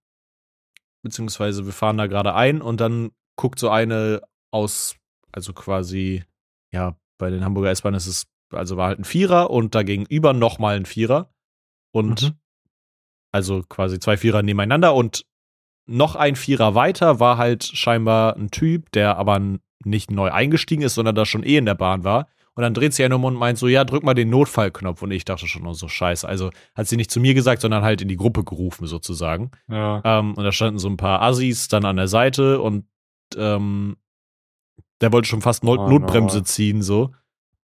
[1.02, 4.20] beziehungsweise wir fahren da gerade ein und dann guckt so eine
[4.50, 4.96] aus,
[5.32, 6.24] also quasi,
[6.72, 10.76] ja, bei den Hamburger S-Bahnen ist es, also war halt ein Vierer und dagegenüber nochmal
[10.76, 11.32] ein Vierer.
[11.92, 12.38] Und mhm.
[13.32, 15.24] also quasi zwei Vierer nebeneinander und
[15.86, 19.40] noch ein Vierer weiter war halt scheinbar ein Typ, der aber
[19.84, 22.28] nicht neu eingestiegen ist, sondern da schon eh in der Bahn war.
[22.54, 25.02] Und dann dreht sie einen um und meint so, ja, drück mal den Notfallknopf.
[25.02, 26.28] Und ich dachte schon, oh, so scheiße.
[26.28, 29.50] Also hat sie nicht zu mir gesagt, sondern halt in die Gruppe gerufen, sozusagen.
[29.68, 30.02] Ja.
[30.04, 32.84] Ähm, und da standen so ein paar Assis dann an der Seite und
[33.36, 33.96] ähm,
[35.00, 36.44] der wollte schon fast Not oh, Notbremse no.
[36.44, 37.14] ziehen, so.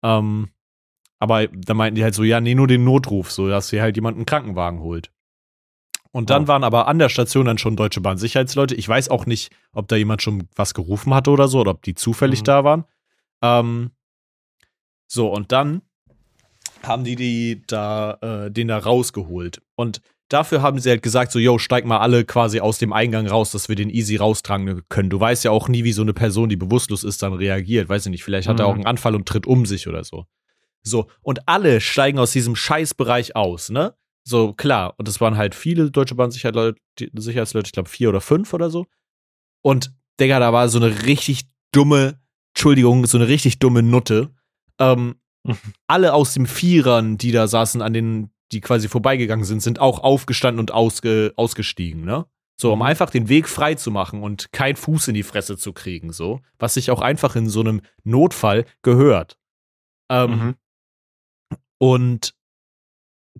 [0.02, 0.48] Ähm,
[1.18, 3.96] aber da meinten die halt so, ja, nee, nur den Notruf, so, dass sie halt
[3.96, 5.10] jemanden einen Krankenwagen holt.
[6.16, 6.48] Und dann Oh.
[6.48, 8.74] waren aber an der Station dann schon Deutsche Bahn Sicherheitsleute.
[8.74, 11.82] Ich weiß auch nicht, ob da jemand schon was gerufen hatte oder so oder ob
[11.82, 12.44] die zufällig Mhm.
[12.44, 12.84] da waren.
[13.42, 13.90] Ähm,
[15.06, 15.82] so, und dann
[16.82, 19.60] haben die, die da, äh, den da rausgeholt.
[19.74, 23.26] Und dafür haben sie halt gesagt, so, yo, steig mal alle quasi aus dem Eingang
[23.26, 25.10] raus, dass wir den easy raustragen können.
[25.10, 27.88] Du weißt ja auch nie, wie so eine Person, die bewusstlos ist, dann reagiert.
[27.90, 28.70] Weiß ich nicht, vielleicht hat er Mhm.
[28.70, 30.24] auch einen Anfall und tritt um sich oder so.
[30.82, 33.94] So, und alle steigen aus diesem Scheißbereich aus, ne?
[34.28, 34.94] So, klar.
[34.98, 36.80] Und es waren halt viele Deutsche Bahn Sicherheitsleute,
[37.14, 38.86] Sicherheitsleute ich glaube vier oder fünf oder so.
[39.62, 42.18] Und, Digga, da war so eine richtig dumme,
[42.54, 44.34] Entschuldigung, so eine richtig dumme Nutte.
[44.80, 45.16] Ähm,
[45.86, 50.00] alle aus den Vierern, die da saßen, an denen, die quasi vorbeigegangen sind, sind auch
[50.00, 52.26] aufgestanden und ausge, ausgestiegen, ne?
[52.60, 52.84] So, um Mhm.
[52.86, 56.40] einfach den Weg frei zu machen und keinen Fuß in die Fresse zu kriegen, so.
[56.58, 59.38] Was sich auch einfach in so einem Notfall gehört.
[60.10, 60.54] Ähm, Mhm.
[61.78, 62.34] und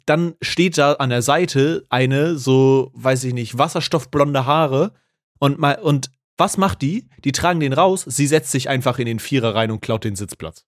[0.05, 4.93] dann steht da an der Seite eine, so, weiß ich nicht, wasserstoffblonde Haare.
[5.39, 7.09] Und, mal, und was macht die?
[7.25, 10.17] Die tragen den raus, sie setzt sich einfach in den Vierer rein und klaut den
[10.17, 10.65] Sitzplatz.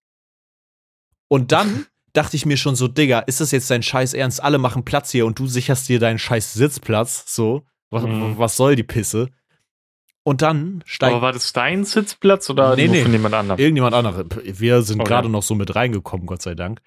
[1.29, 4.43] Und dann dachte ich mir schon so, Digga, ist das jetzt dein Scheiß Ernst?
[4.43, 7.25] Alle machen Platz hier und du sicherst dir deinen Scheiß Sitzplatz.
[7.35, 8.39] So, was, Mhm.
[8.39, 9.29] was soll die Pisse?
[10.25, 13.03] Und dann steigt Aber war das dein Sitzplatz oder Nee, nee.
[13.03, 13.59] von jemand anderem?
[13.59, 14.27] Irgendjemand anderes.
[14.61, 15.09] Wir sind Okay.
[15.09, 16.81] gerade noch so mit reingekommen, Gott sei Dank.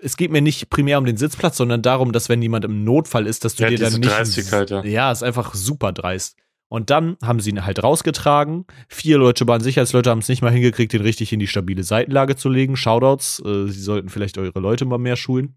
[0.00, 3.26] Es geht mir nicht primär um den Sitzplatz, sondern darum, dass wenn jemand im Notfall
[3.26, 4.10] ist, dass du Ja, dir dann nicht.
[4.10, 4.84] Dreistigkeit, ja.
[4.84, 6.36] ja, ist einfach super dreist.
[6.68, 8.66] Und dann haben sie ihn halt rausgetragen.
[8.88, 12.36] Vier Deutsche Bahn Sicherheitsleute haben es nicht mal hingekriegt, den richtig in die stabile Seitenlage
[12.36, 12.76] zu legen.
[12.76, 13.42] Shoutouts.
[13.44, 15.56] Äh, sie sollten vielleicht eure Leute mal mehr schulen.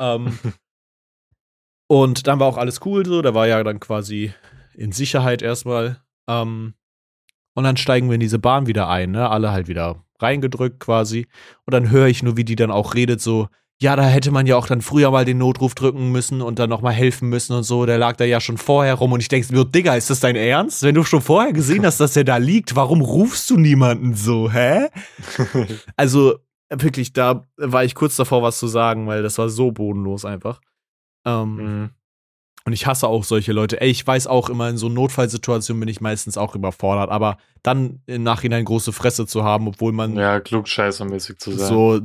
[0.00, 0.36] Ähm,
[1.86, 3.22] und dann war auch alles cool so.
[3.22, 4.32] Da war ja dann quasi
[4.74, 6.00] in Sicherheit erstmal.
[6.28, 6.74] Ähm,
[7.54, 9.28] und dann steigen wir in diese Bahn wieder ein, ne?
[9.30, 11.26] Alle halt wieder reingedrückt quasi.
[11.66, 13.48] Und dann höre ich nur, wie die dann auch redet, so,
[13.80, 16.70] ja, da hätte man ja auch dann früher mal den Notruf drücken müssen und dann
[16.70, 17.84] nochmal helfen müssen und so.
[17.84, 19.10] Der lag da ja schon vorher rum.
[19.12, 20.84] Und ich denke mir, Digga, ist das dein Ernst?
[20.84, 24.50] Wenn du schon vorher gesehen hast, dass der da liegt, warum rufst du niemanden so,
[24.52, 24.88] hä?
[25.96, 26.36] Also,
[26.70, 30.60] wirklich, da war ich kurz davor, was zu sagen, weil das war so bodenlos einfach.
[31.26, 31.90] Ähm, Mhm.
[32.64, 33.80] Und ich hasse auch solche Leute.
[33.80, 38.02] Ey, ich weiß auch immer, in so Notfallsituationen bin ich meistens auch überfordert, aber dann
[38.06, 41.68] im Nachhinein große Fresse zu haben, obwohl man Ja, klugscheißermäßig zu sein.
[41.68, 42.00] so,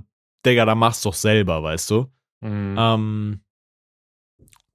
[0.45, 2.07] Digga, da machst doch selber, weißt du?
[2.41, 2.75] Mhm.
[2.77, 3.41] Ähm,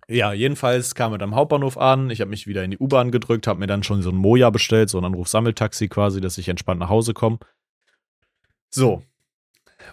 [0.08, 2.10] ja, jedenfalls kam er am Hauptbahnhof an.
[2.10, 4.50] Ich habe mich wieder in die U-Bahn gedrückt, habe mir dann schon so ein Moja
[4.50, 7.38] bestellt, so ein Anruf-Sammeltaxi quasi, dass ich entspannt nach Hause komme.
[8.68, 9.02] So.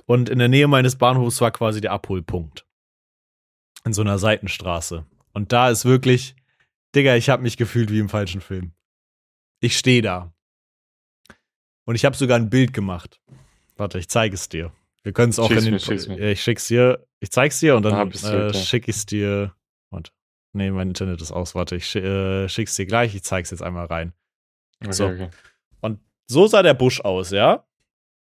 [0.06, 2.66] Und in der Nähe meines Bahnhofs war quasi der Abholpunkt.
[3.86, 5.06] In so einer Seitenstraße.
[5.34, 6.36] Und da ist wirklich,
[6.96, 8.72] Digga, ich habe mich gefühlt wie im falschen Film.
[9.62, 10.34] Ich stehe da.
[11.86, 13.20] Und ich habe sogar ein Bild gemacht.
[13.76, 14.72] Warte, ich zeige es dir.
[15.04, 15.74] Wir können es auch Schick's in den.
[15.74, 16.20] mir, schick's mir.
[16.32, 17.06] Ich schick's dir.
[17.20, 19.54] Ich zeig's dir und Ah, dann du, äh, schicke ich's dir.
[19.90, 20.12] Und
[20.54, 21.56] nee, mein Internet ist aus.
[21.56, 23.16] Warte, ich schi- äh, schick's dir gleich.
[23.16, 24.14] Ich zeig's jetzt einmal rein.
[24.82, 25.08] okay, so.
[25.08, 25.30] okay.
[26.32, 27.66] So sah der Busch aus, ja.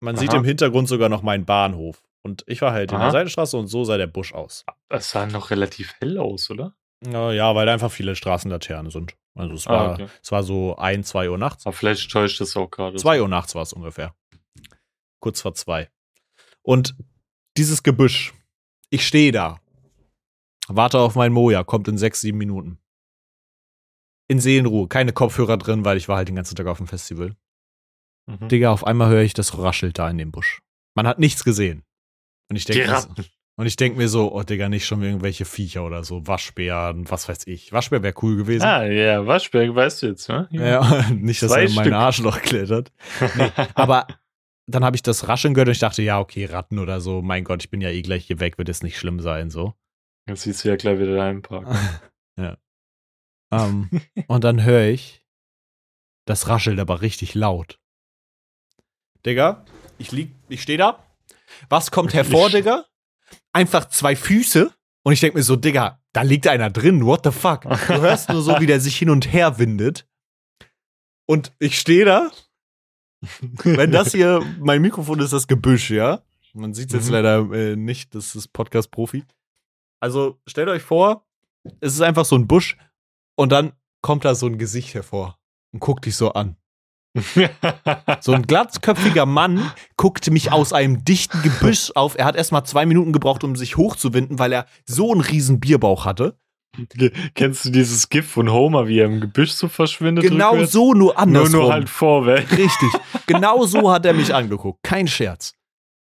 [0.00, 0.38] Man sieht Aha.
[0.38, 2.02] im Hintergrund sogar noch meinen Bahnhof.
[2.22, 3.12] Und ich war halt in der Aha.
[3.12, 4.64] Seitenstraße und so sah der Busch aus.
[4.88, 6.74] Das sah noch relativ hell aus, oder?
[7.04, 9.16] Ja, ja, weil da einfach viele Straßenlaternen sind.
[9.34, 10.08] Also es Ah, war, okay.
[10.22, 11.66] es war so ein, zwei Uhr nachts.
[11.66, 12.96] Aber vielleicht täuscht das auch gerade.
[12.98, 14.14] Zwei Uhr nachts war es ungefähr.
[15.20, 15.90] Kurz vor zwei.
[16.62, 16.94] Und
[17.56, 18.34] dieses Gebüsch,
[18.90, 19.60] ich stehe da,
[20.68, 22.78] warte auf mein Moja, kommt in sechs, sieben Minuten.
[24.28, 27.34] In Seelenruhe, keine Kopfhörer drin, weil ich war halt den ganzen Tag auf dem Festival.
[28.26, 28.48] Mhm.
[28.48, 30.60] Digga, auf einmal höre ich das raschelt da in dem Busch.
[30.94, 31.84] Man hat nichts gesehen.
[32.48, 32.84] Und ich denke.
[33.62, 37.28] Und ich denk mir so, oh Digga, nicht schon irgendwelche Viecher oder so, Waschbären, was
[37.28, 37.72] weiß ich.
[37.72, 38.64] Waschbär wäre cool gewesen.
[38.64, 40.48] Ah, ja, Waschberg, weißt du jetzt, ne?
[40.50, 41.92] Ja, nicht, dass Zwei er in mein.
[41.92, 42.90] Arschloch klettert.
[43.74, 44.08] Aber
[44.66, 47.44] dann habe ich das Rascheln gehört und ich dachte, ja, okay, Ratten oder so, mein
[47.44, 49.74] Gott, ich bin ja eh gleich hier weg, wird es nicht schlimm sein, so.
[50.28, 51.68] Jetzt siehst du ja gleich wieder deinen Park.
[52.36, 52.56] ja.
[53.52, 53.90] Ähm,
[54.26, 55.24] und dann höre ich,
[56.24, 57.78] das raschelt aber richtig laut.
[59.24, 59.64] Digga,
[59.98, 61.06] ich lieg, ich stehe da.
[61.68, 62.86] Was kommt hervor, Digga?
[63.52, 64.72] Einfach zwei Füße.
[65.04, 67.62] Und ich denke mir so, Digga, da liegt einer drin, what the fuck?
[67.62, 70.06] Du hörst nur so, wie der sich hin und her windet.
[71.26, 72.30] Und ich stehe da.
[73.64, 76.22] Wenn das hier, mein Mikrofon ist das Gebüsch, ja?
[76.54, 77.12] Man sieht es jetzt Mhm.
[77.12, 79.24] leider äh, nicht, das ist Podcast-Profi.
[80.00, 81.24] Also stellt euch vor,
[81.80, 82.76] es ist einfach so ein Busch
[83.36, 83.72] und dann
[84.02, 85.38] kommt da so ein Gesicht hervor
[85.72, 86.56] und guckt dich so an.
[88.20, 92.16] So ein glatzköpfiger Mann guckte mich aus einem dichten Gebüsch auf.
[92.18, 95.60] Er hat erst mal zwei Minuten gebraucht, um sich hochzuwinden, weil er so einen riesen
[95.60, 96.38] Bierbauch hatte.
[97.34, 100.24] Kennst du dieses GIF von Homer, wie er im Gebüsch so verschwindet?
[100.24, 100.72] Genau rückwärts?
[100.72, 101.52] so, nur Nur, andersrum.
[101.60, 102.50] nur halt vorwärts.
[102.52, 102.88] Richtig.
[103.26, 104.82] Genau so hat er mich angeguckt.
[104.82, 105.52] Kein Scherz.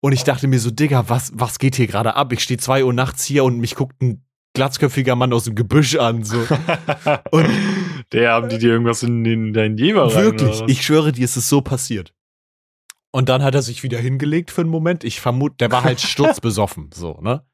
[0.01, 2.33] Und ich dachte mir so, Digga, was, was geht hier gerade ab?
[2.33, 5.95] Ich stehe zwei Uhr nachts hier und mich guckt ein glatzköpfiger Mann aus dem Gebüsch
[5.95, 6.23] an.
[6.23, 6.39] So.
[7.31, 7.49] Und
[8.11, 10.23] der haben die dir irgendwas in, in deinen Jeber rein.
[10.23, 12.13] Wirklich, ich schwöre dir, es ist so passiert.
[13.11, 15.03] Und dann hat er sich wieder hingelegt für einen Moment.
[15.03, 17.45] Ich vermute, der war halt sturzbesoffen, so, ne?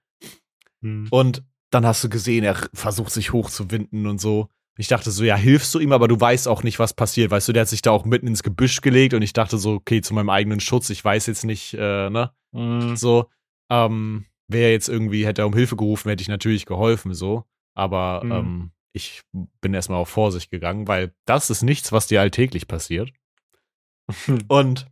[0.82, 1.08] Hm.
[1.10, 4.50] Und dann hast du gesehen, er versucht sich hochzuwinden und so.
[4.80, 7.32] Ich dachte so, ja, hilfst du ihm, aber du weißt auch nicht, was passiert.
[7.32, 9.74] Weißt du, der hat sich da auch mitten ins Gebüsch gelegt und ich dachte so,
[9.74, 12.32] okay, zu meinem eigenen Schutz, ich weiß jetzt nicht, äh, ne?
[12.54, 12.96] Hm.
[12.96, 13.26] So,
[13.72, 17.44] ähm, wäre jetzt irgendwie, hätte er um Hilfe gerufen, hätte ich natürlich geholfen, so.
[17.76, 18.32] Aber Mhm.
[18.32, 19.22] ähm, ich
[19.62, 23.12] bin erstmal auf Vorsicht gegangen, weil das ist nichts, was dir alltäglich passiert.
[24.48, 24.88] Und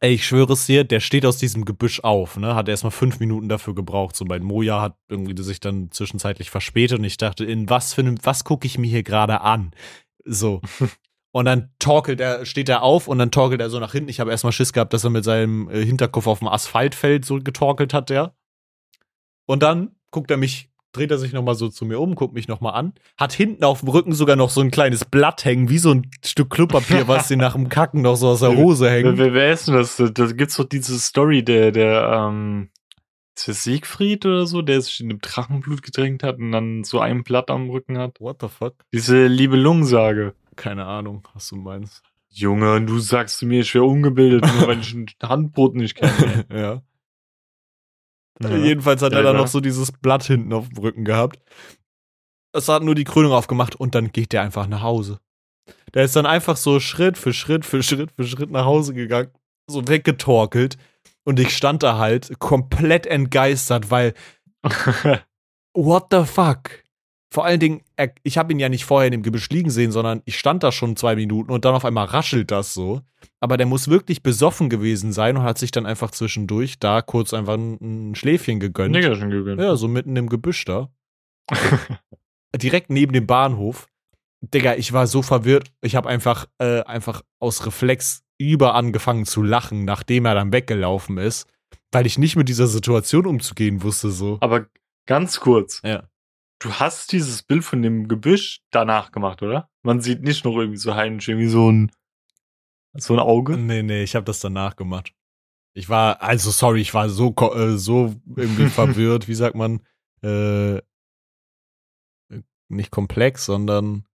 [0.00, 2.54] ey, ich schwöre es dir, der steht aus diesem Gebüsch auf, ne?
[2.54, 4.16] Hat erstmal fünf Minuten dafür gebraucht.
[4.16, 8.02] So mein Moja hat irgendwie sich dann zwischenzeitlich verspätet und ich dachte, in was für
[8.02, 9.72] einem, was gucke ich mir hier gerade an?
[10.24, 10.60] So.
[11.32, 14.08] Und dann torkelt er, steht er auf und dann torkelt er so nach hinten.
[14.08, 17.26] Ich habe erstmal Schiss gehabt, dass er mit seinem äh, Hinterkopf auf dem Asphalt fällt,
[17.26, 18.34] so getorkelt hat der.
[19.44, 22.48] Und dann guckt er mich, dreht er sich nochmal so zu mir um, guckt mich
[22.48, 25.78] nochmal an, hat hinten auf dem Rücken sogar noch so ein kleines Blatt hängen, wie
[25.78, 29.18] so ein Stück Klopapier, was dir nach dem Kacken noch so aus der Hose hängt.
[29.18, 29.96] wer, wer ist denn das?
[29.96, 32.70] Da gibt's doch diese Story, der, der, ähm,
[33.36, 37.00] ist das Siegfried oder so, der sich in dem Drachenblut gedrängt hat und dann so
[37.00, 38.18] ein Blatt am Rücken hat?
[38.20, 38.74] What the fuck?
[38.94, 40.34] Diese liebe Lungensage.
[40.56, 42.02] Keine Ahnung, was du meinst.
[42.30, 46.46] Junge, du sagst zu mir, ich wäre ungebildet, nur weil ich ein Handbrot nicht kenne.
[46.50, 46.82] ja.
[48.42, 48.54] Ja.
[48.56, 49.44] Jedenfalls hat Ja, er dann klar.
[49.44, 51.38] noch so dieses Blatt hinten auf dem Rücken gehabt.
[52.52, 55.20] Es hat nur die Krönung aufgemacht und dann geht der einfach nach Hause.
[55.94, 59.30] Der ist dann einfach so Schritt für Schritt für Schritt für Schritt nach Hause gegangen,
[59.70, 60.76] so weggetorkelt.
[61.24, 64.14] Und ich stand da halt komplett entgeistert, weil
[65.74, 66.70] what the fuck?
[67.32, 67.82] Vor allen Dingen,
[68.22, 70.70] ich habe ihn ja nicht vorher in dem Gebüsch liegen sehen, sondern ich stand da
[70.70, 73.02] schon zwei Minuten und dann auf einmal raschelt das so.
[73.40, 77.34] Aber der muss wirklich besoffen gewesen sein und hat sich dann einfach zwischendurch da kurz
[77.34, 78.92] einfach ein, ein Schläfchen gegönnt.
[78.92, 79.60] Nickerchen gegönnt.
[79.60, 80.88] Ja, so mitten im Gebüsch da.
[82.56, 83.88] Direkt neben dem Bahnhof.
[84.40, 85.72] Digga, ich war so verwirrt.
[85.82, 91.18] Ich habe einfach, äh, einfach aus Reflex über angefangen zu lachen, nachdem er dann weggelaufen
[91.18, 91.46] ist,
[91.90, 94.38] weil ich nicht mit dieser Situation umzugehen wusste, so.
[94.40, 94.66] Aber
[95.06, 95.80] ganz kurz.
[95.84, 96.08] Ja.
[96.58, 99.70] Du hast dieses Bild von dem Gebüsch danach gemacht, oder?
[99.82, 101.92] Man sieht nicht noch irgendwie so heimlich irgendwie so ein
[102.94, 103.58] so ein Auge.
[103.58, 105.12] Nee, nee, ich habe das danach gemacht.
[105.74, 109.86] Ich war, also sorry, ich war so, äh, so irgendwie verwirrt, wie sagt man,
[110.22, 110.80] äh,
[112.68, 114.06] nicht komplex, sondern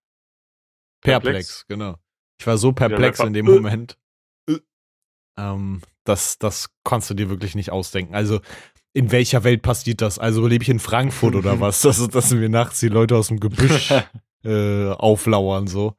[1.00, 1.66] perplex, Perplex.
[1.68, 1.96] genau.
[2.40, 3.28] Ich war so perplex Rapper.
[3.28, 3.50] in dem Äh.
[3.50, 3.98] Moment.
[5.38, 8.14] Ähm, das, das kannst du dir wirklich nicht ausdenken.
[8.14, 8.40] Also,
[8.92, 10.18] in welcher Welt passiert das?
[10.18, 11.82] Also, lebe ich in Frankfurt oder was?
[11.82, 13.92] Dass, dass mir nachts die Leute aus dem Gebüsch
[14.44, 15.94] äh, auflauern, so.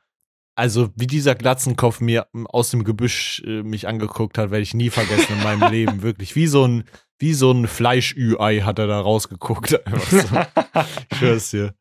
[0.55, 4.91] Also, wie dieser Glatzenkopf mir aus dem Gebüsch äh, mich angeguckt hat, werde ich nie
[4.91, 6.03] vergessen in meinem Leben.
[6.03, 6.35] Wirklich.
[6.35, 6.83] Wie so ein,
[7.17, 9.85] wie so ein Fleischü-Ei hat er da rausgeguckt.
[9.87, 10.83] Einfach so.
[11.09, 11.73] Ich schwör's dir.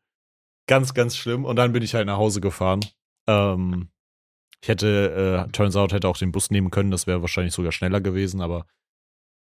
[0.65, 1.45] Ganz, ganz schlimm.
[1.45, 2.79] Und dann bin ich halt nach Hause gefahren.
[3.27, 3.89] Ähm,
[4.63, 6.89] ich hätte, äh, turns out, hätte auch den Bus nehmen können.
[6.89, 8.65] Das wäre wahrscheinlich sogar schneller gewesen, aber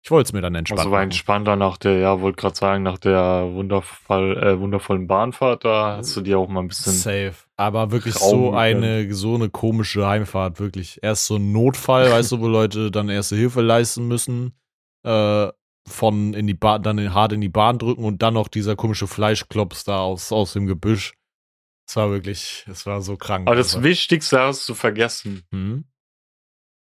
[0.02, 0.78] ich wollte es mir dann entspannen.
[0.78, 5.66] Also war entspannter nach der, ja, wollte gerade sagen, nach der wundervoll, äh, wundervollen Bahnfahrt,
[5.66, 6.94] da hast du dir auch mal ein bisschen.
[6.94, 7.34] Safe.
[7.58, 11.00] Aber wirklich so eine, so eine komische Heimfahrt, wirklich.
[11.02, 14.54] Erst so ein Notfall, weißt du, wo Leute dann erste Hilfe leisten müssen,
[15.02, 15.48] äh,
[15.86, 18.74] von in die Bahn, dann in, hart in die Bahn drücken und dann noch dieser
[18.74, 21.12] komische Fleischklops da aus, aus dem Gebüsch.
[21.90, 23.48] Es war wirklich, es war so krank.
[23.48, 23.88] Aber das einfach.
[23.88, 25.84] Wichtigste hast du vergessen, Hm?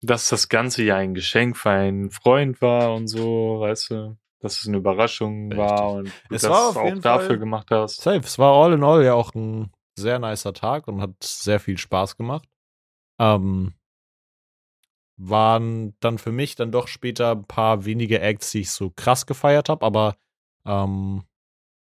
[0.00, 4.58] dass das Ganze ja ein Geschenk für einen Freund war und so, weißt du, dass
[4.60, 5.58] es eine Überraschung Richtig.
[5.58, 8.00] war und du Es das war auf auch jeden dafür Fall- gemacht hast.
[8.00, 8.20] Safe.
[8.20, 11.76] Es war all in all ja auch ein sehr nicer Tag und hat sehr viel
[11.76, 12.48] Spaß gemacht.
[13.20, 13.74] Ähm,
[15.18, 19.26] waren dann für mich dann doch später ein paar wenige Acts, die ich so krass
[19.26, 20.16] gefeiert habe, aber
[20.64, 21.24] ähm,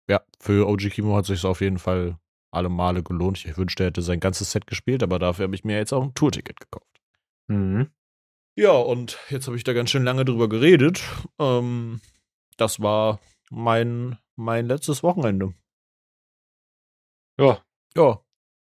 [0.09, 2.19] ja, für OG Kimo hat sich auf jeden Fall
[2.57, 3.45] alle Male gelohnt.
[3.45, 6.03] Ich wünschte, er hätte sein ganzes Set gespielt, aber dafür habe ich mir jetzt auch
[6.03, 7.01] ein Tourticket gekauft.
[7.49, 7.91] Mhm.
[8.57, 11.03] Ja, und jetzt habe ich da ganz schön lange drüber geredet.
[11.39, 12.01] Ähm,
[12.57, 15.53] das war mein, mein letztes Wochenende.
[17.39, 17.63] Ja,
[17.95, 18.21] Ja,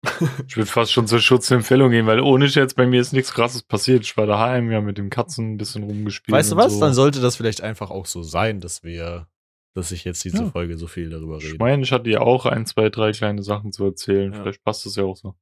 [0.49, 3.63] ich würde fast schon zur Schutzempfehlung gehen, weil ohne Scherz, bei mir ist nichts krasses
[3.63, 4.03] passiert.
[4.03, 6.37] Ich war daheim, ja, mit dem Katzen ein bisschen rumgespielt.
[6.37, 6.75] Weißt du was?
[6.75, 6.81] So.
[6.81, 9.29] Dann sollte das vielleicht einfach auch so sein, dass wir,
[9.75, 10.51] dass ich jetzt diese Ja.
[10.51, 11.57] Folge so viel darüber Ich rede.
[11.59, 14.33] meine, ich hatte ja auch ein, zwei, drei kleine Sachen zu erzählen.
[14.33, 14.43] Ja.
[14.43, 15.35] Vielleicht passt das ja auch so.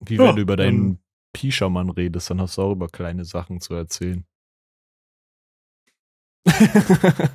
[0.00, 1.00] Wie Ja, wenn du über deinen
[1.32, 4.24] Pischermann redest, dann hast du auch über kleine Sachen zu erzählen.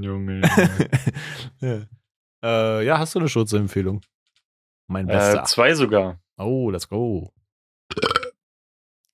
[0.00, 0.40] Junge.
[1.60, 1.82] ja.
[2.42, 4.00] Äh, ja, hast du eine Schutzempfehlung?
[4.86, 5.44] Mein äh, Bester.
[5.44, 6.18] zwei sogar.
[6.38, 7.32] oh, let's go.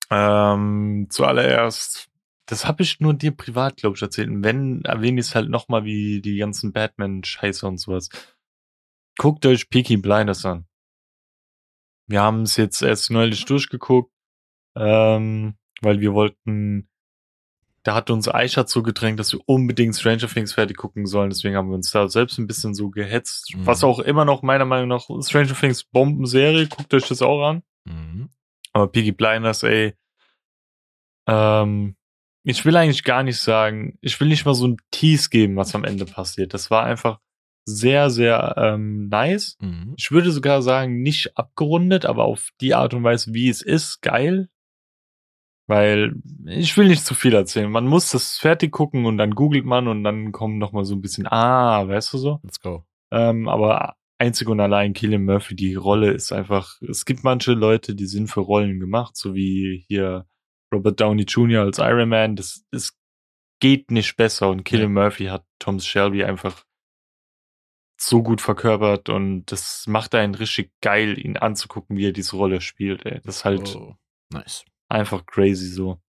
[0.09, 2.09] Ähm, zuallererst
[2.47, 4.29] das habe ich nur dir privat, glaube ich, erzählt.
[4.29, 8.09] Und wenn, erwähne ich es halt nochmal wie die ganzen Batman-Scheiße und sowas.
[9.17, 10.65] Guckt euch Peaky Blinders an.
[12.07, 14.13] Wir haben es jetzt erst neulich durchgeguckt,
[14.77, 16.87] ähm, weil wir wollten,
[17.83, 21.29] da hat uns Aisha zugedrängt, dass wir unbedingt Stranger Things fertig gucken sollen.
[21.29, 23.55] Deswegen haben wir uns da selbst ein bisschen so gehetzt.
[23.55, 23.65] Mhm.
[23.65, 26.69] Was auch immer noch meiner Meinung nach Stranger Things Bombenserie.
[26.69, 27.63] Guckt euch das auch an.
[27.83, 28.29] Mhm.
[28.71, 29.95] Aber Peaky Blinders, ey.
[31.27, 31.96] Ähm,
[32.47, 35.75] ich will eigentlich gar nicht sagen, ich will nicht mal so ein Tease geben, was
[35.75, 36.53] am Ende passiert.
[36.53, 37.19] Das war einfach
[37.65, 39.57] sehr, sehr ähm, nice.
[39.59, 39.95] Mhm.
[39.97, 44.01] Ich würde sogar sagen, nicht abgerundet, aber auf die Art und Weise, wie es ist,
[44.01, 44.47] geil.
[45.67, 47.69] Weil ich will nicht zu viel erzählen.
[47.69, 50.95] Man muss das fertig gucken und dann googelt man und dann kommen noch mal so
[50.95, 52.39] ein bisschen, ah, weißt du so?
[52.43, 52.85] Let's go.
[53.11, 57.93] Ähm, aber einzig und allein Killian Murphy, die Rolle ist einfach, es gibt manche Leute,
[57.93, 60.25] die sind für Rollen gemacht, so wie hier
[60.73, 61.61] Robert Downey Jr.
[61.63, 62.35] als Iron Man.
[62.35, 62.97] Das, das
[63.59, 66.63] geht nicht besser und Killian Murphy hat Tom Shelby einfach
[67.99, 72.61] so gut verkörpert und das macht einen richtig geil, ihn anzugucken, wie er diese Rolle
[72.61, 73.05] spielt.
[73.05, 73.21] Ey.
[73.23, 73.95] Das ist halt Oh,
[74.31, 74.65] nice.
[74.89, 75.99] einfach crazy so.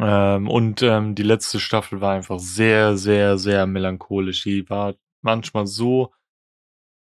[0.00, 4.42] Ähm, und ähm, die letzte Staffel war einfach sehr, sehr, sehr melancholisch.
[4.44, 6.12] Die war manchmal so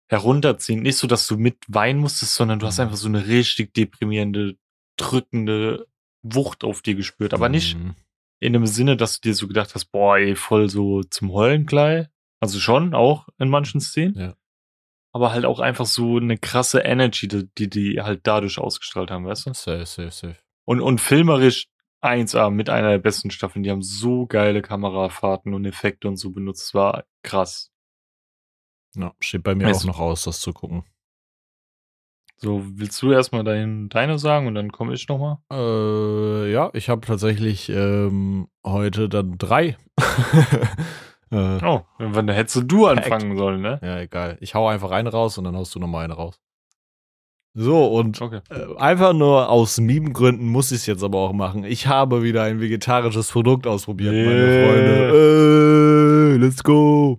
[0.09, 0.83] herunterziehend.
[0.83, 2.83] Nicht so, dass du mit weinen musstest, sondern du hast Mhm.
[2.85, 4.57] einfach so eine richtig deprimierende,
[4.97, 5.87] drückende
[6.33, 7.33] Wucht auf dir gespürt.
[7.33, 7.95] Aber nicht Mhm.
[8.39, 11.65] in dem Sinne, dass du dir so gedacht hast, boah, ey, voll so zum Heulen
[11.65, 12.07] gleich.
[12.39, 14.15] Also schon, auch in manchen Szenen.
[14.17, 14.35] Ja.
[15.13, 19.45] Aber halt auch einfach so eine krasse Energy, die die, halt dadurch ausgestrahlt haben, weißt
[19.47, 19.53] du?
[19.53, 20.37] Safe, safe, safe.
[20.65, 21.67] Und, und filmerisch
[22.03, 23.63] 1A mit einer der besten Staffeln.
[23.63, 26.63] Die haben so geile Kamerafahrten und Effekte und so benutzt.
[26.65, 27.71] Es war krass.
[28.95, 30.83] Ja, steht bei mir Es- auch noch aus, das zu gucken.
[32.37, 35.37] So, willst du erstmal dein, deine sagen und dann komme ich nochmal?
[35.51, 39.77] Äh, ja, ich habe tatsächlich ähm, heute dann drei.
[41.31, 43.79] äh, Oh, wenn hättest du anfangen sollen, ne?
[43.81, 44.37] ja, egal.
[44.41, 46.39] Ich hau einfach eine raus und dann haust du nochmal eine raus.
[47.57, 48.41] So, und Okay.
[48.49, 51.63] äh, einfach nur aus Meme-Gründen muss ich es jetzt aber auch machen.
[51.63, 54.67] Ich habe wieder ein vegetarisches Produkt ausprobiert, meine Yeah.
[54.67, 56.33] Freunde.
[56.33, 57.17] Äh, let's go.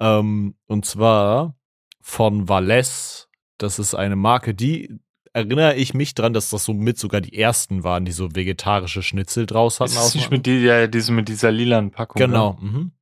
[0.00, 1.54] Ähm, und zwar
[2.00, 3.28] von Valles.
[3.64, 4.98] Das ist eine Marke, die
[5.32, 9.02] erinnere ich mich dran, dass das so mit sogar die ersten waren, die so vegetarische
[9.02, 9.90] Schnitzel draus hatten.
[9.92, 12.20] Ist aus- nicht mit, die, ja, diese, mit dieser lilanen Packung?
[12.20, 12.58] Genau.
[12.60, 12.68] Ne?
[12.70, 12.92] Mhm.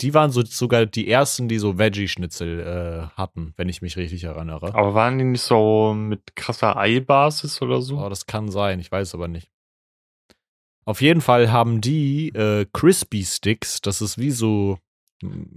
[0.00, 4.22] Die waren so, sogar die ersten, die so Veggie-Schnitzel äh, hatten, wenn ich mich richtig
[4.24, 4.74] erinnere.
[4.74, 7.98] Aber waren die nicht so mit krasser Eibasis oder so?
[7.98, 9.50] Oh, das kann sein, ich weiß aber nicht.
[10.84, 14.78] Auf jeden Fall haben die äh, Crispy Sticks, das ist wie so,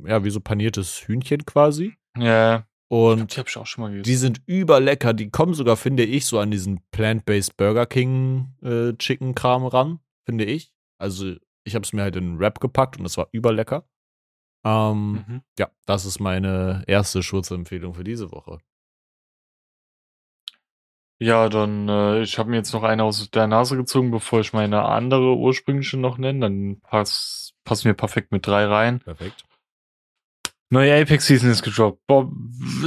[0.05, 1.93] ja, wie so paniertes Hühnchen quasi.
[2.18, 4.04] Ja, Und die mal gegessen.
[4.04, 5.14] die sind überlecker.
[5.14, 10.00] Die kommen sogar, finde ich, so an diesen Plant-Based Burger King äh, Chicken Kram ran,
[10.26, 10.74] finde ich.
[10.98, 13.88] Also ich habe es mir halt in Wrap gepackt und es war überlecker.
[14.66, 15.42] Ähm, Mhm.
[15.58, 18.60] Ja, das ist meine erste Schurzempfehlung für diese Woche.
[21.18, 24.52] Ja, dann, äh, ich habe mir jetzt noch eine aus der Nase gezogen, bevor ich
[24.52, 26.42] meine andere ursprüngliche noch nenne.
[26.42, 29.00] Dann pass, passen wir perfekt mit drei rein.
[29.00, 29.46] Perfekt.
[30.74, 32.00] Neue Apex Season ist gedroppt.
[32.08, 32.32] Boah,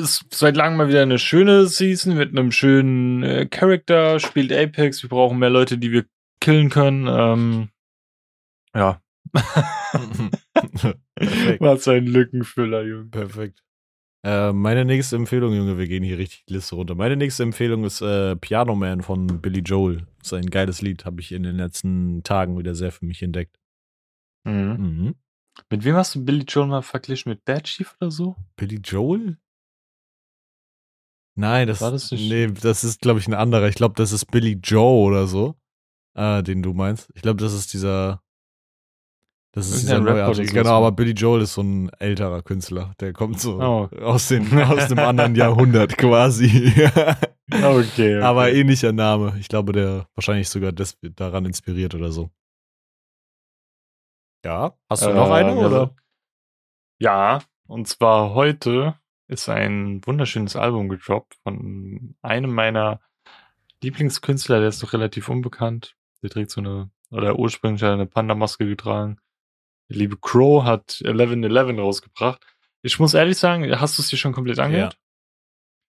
[0.00, 4.18] ist seit langem mal wieder eine schöne Season mit einem schönen äh, Charakter.
[4.20, 5.02] Spielt Apex.
[5.02, 6.06] Wir brauchen mehr Leute, die wir
[6.40, 7.06] killen können.
[7.06, 7.68] Ähm,
[8.74, 9.02] ja.
[11.60, 13.10] Was ein Lückenfüller, Junge.
[13.10, 13.62] Perfekt.
[14.24, 16.94] Äh, meine nächste Empfehlung, Junge, wir gehen hier richtig die Liste runter.
[16.94, 20.06] Meine nächste Empfehlung ist äh, Piano Man von Billy Joel.
[20.20, 23.22] Das ist ein geiles Lied, habe ich in den letzten Tagen wieder sehr für mich
[23.22, 23.58] entdeckt.
[24.44, 24.76] Mhm.
[24.78, 25.14] Mhm.
[25.70, 27.30] Mit wem hast du Billy Joel mal verglichen?
[27.30, 28.36] Mit Bad Chief oder so?
[28.56, 29.38] Billy Joel?
[31.36, 33.68] Nein, das, War das nicht- nee, das ist, glaube ich, ein anderer.
[33.68, 35.56] Ich glaube, das ist Billy Joe oder so,
[36.14, 37.10] äh, den du meinst.
[37.14, 38.22] Ich glaube, das ist dieser,
[39.52, 40.52] das ist dieser Irgendein Rapper neuartige.
[40.52, 42.94] Genau, aber Billy Joel ist so ein älterer Künstler.
[43.00, 43.88] Der kommt so Oh.
[44.02, 46.72] aus, den, aus dem anderen Jahrhundert quasi.
[46.76, 47.10] Okay.
[47.64, 48.20] okay.
[48.20, 49.36] Aber ähnlicher Name.
[49.40, 52.30] Ich glaube, der wahrscheinlich sogar des, daran inspiriert oder so.
[54.44, 55.96] Ja, hast du noch Äh, eine ja, oder?
[57.00, 58.94] Ja, und zwar heute
[59.26, 63.00] ist ein wunderschönes Album gedroppt von einem meiner
[63.82, 65.96] Lieblingskünstler, der ist noch relativ unbekannt.
[66.22, 69.18] Der trägt so eine, oder ursprünglich hat er eine Panda-Maske getragen.
[69.90, 72.44] Der liebe Crow hat 1111 rausgebracht.
[72.82, 74.98] Ich muss ehrlich sagen, hast du es dir schon komplett angehört?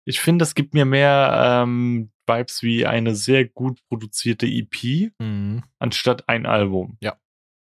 [0.05, 5.63] Ich finde, das gibt mir mehr ähm, Vibes wie eine sehr gut produzierte EP Mhm.
[5.77, 6.97] anstatt ein Album.
[7.01, 7.15] Ja.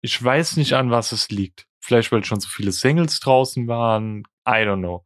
[0.02, 1.68] Ich weiß nicht, an was es liegt.
[1.80, 4.24] Vielleicht, weil schon so viele Singles draußen waren.
[4.48, 5.06] I don't know.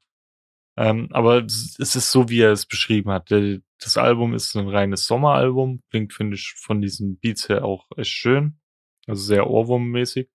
[0.77, 3.31] Ähm, aber es es ist so, wie er es beschrieben hat.
[3.31, 5.81] Das Album ist ein reines Sommeralbum.
[5.89, 8.59] Klingt, finde ich, von diesen Beats her auch echt schön.
[9.07, 10.29] Also sehr Ohrwurmmäßig.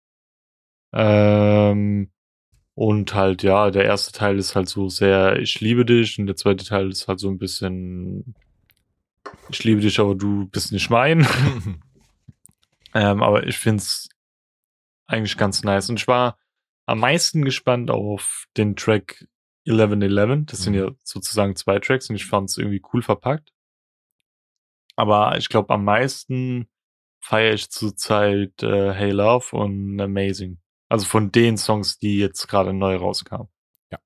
[0.93, 2.11] Ähm,
[2.75, 6.35] und halt, ja, der erste Teil ist halt so sehr, ich liebe dich, und der
[6.35, 8.35] zweite Teil ist halt so ein bisschen,
[9.49, 11.27] ich liebe dich, aber du bist nicht mein.
[12.93, 14.08] ähm, aber ich find's
[15.09, 15.89] eigentlich ganz nice.
[15.89, 16.37] Und ich war
[16.85, 19.27] am meisten gespannt auf den Track
[19.67, 20.45] 1111.
[20.47, 20.79] Das sind Mhm.
[20.79, 23.51] ja sozusagen zwei Tracks und ich fand's irgendwie cool verpackt.
[24.95, 26.69] Aber ich glaube, am meisten
[27.21, 30.59] feiere ich zurzeit äh, Hey Love und Amazing.
[30.89, 33.47] Also von den Songs, die jetzt gerade neu rauskamen.
[33.91, 33.99] Ja.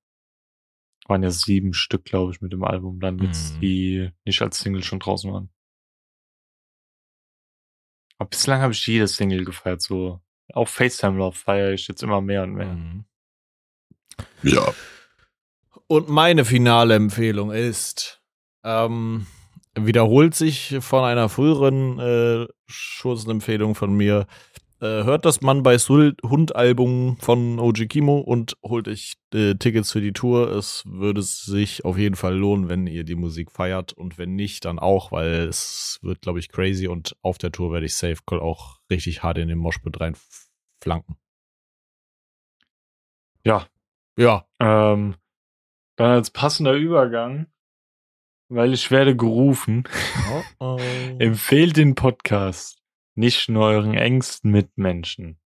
[1.07, 3.59] Waren ja sieben Stück, glaube ich, mit dem Album, dann jetzt, Mhm.
[3.61, 5.49] die nicht als Single schon draußen waren.
[8.17, 10.21] Aber bislang habe ich jede Single gefeiert, so.
[10.53, 12.73] Auch FaceTime Love feiere ich jetzt immer mehr und mehr.
[12.73, 13.05] Mhm.
[14.43, 14.73] Ja.
[15.87, 18.21] Und meine finale Empfehlung ist,
[18.63, 19.27] ähm,
[19.75, 24.27] wiederholt sich von einer früheren äh, Schurzenempfehlung von mir.
[24.83, 29.93] Äh, hört das Mann bei Hund Album von OG Kimo und holt euch äh, Tickets
[29.93, 30.51] für die Tour.
[30.51, 34.65] Es würde sich auf jeden Fall lohnen, wenn ihr die Musik feiert und wenn nicht,
[34.65, 38.17] dann auch, weil es wird, glaube ich, crazy und auf der Tour werde ich Safe
[38.25, 41.15] Call auch richtig hart in den Moshpit reinflanken.
[43.45, 43.65] Ja.
[44.17, 44.45] Ja.
[44.59, 45.15] Ähm,
[45.95, 47.47] dann als passender Übergang,
[48.49, 49.85] weil ich werde gerufen,
[50.29, 50.77] Oh, oh.
[51.19, 52.82] empfehlt den Podcast
[53.15, 55.39] nicht nur euren engsten Mitmenschen,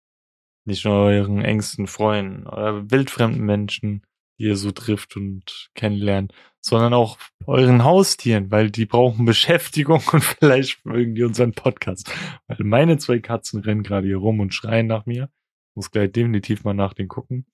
[0.64, 4.02] nicht nur euren engsten Freunden oder wildfremden Menschen,
[4.38, 10.24] die ihr so trifft und kennenlernt, sondern auch euren Haustieren, weil die brauchen Beschäftigung und
[10.24, 12.10] vielleicht mögen die unseren Podcast.
[12.46, 15.28] Weil meine zwei Katzen rennen gerade hier rum und schreien nach mir.
[15.76, 17.46] Muss gleich definitiv mal nach denen gucken.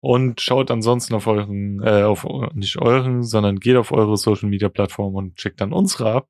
[0.00, 2.24] Und schaut ansonsten auf euren, äh, auf
[2.54, 6.28] nicht euren, sondern geht auf eure Social Media Plattform und checkt dann unsere ab.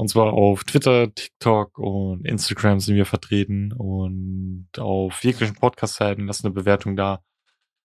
[0.00, 6.42] Und zwar auf Twitter, TikTok und Instagram sind wir vertreten und auf jeglichen Podcast-Seiten lasst
[6.42, 7.22] eine Bewertung da.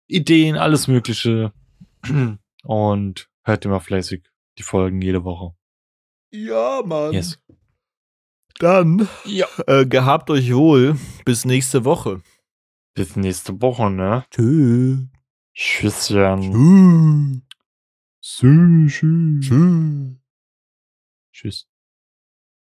[0.07, 1.53] Ideen, alles Mögliche.
[2.63, 5.55] Und hört immer fleißig die Folgen jede Woche.
[6.31, 7.13] Ja, Mann.
[7.13, 7.37] Yes.
[8.57, 9.45] Dann Ja.
[9.67, 10.97] äh, gehabt euch wohl.
[11.25, 12.23] Bis nächste Woche.
[12.95, 14.25] Bis nächste Woche, ne?
[14.31, 15.05] Tschüss.
[15.53, 17.43] Tschüsschen.
[18.19, 18.91] Tschüss.
[18.91, 19.47] Tschüss.
[19.47, 20.15] Tschüss.
[21.31, 21.68] Tschüss.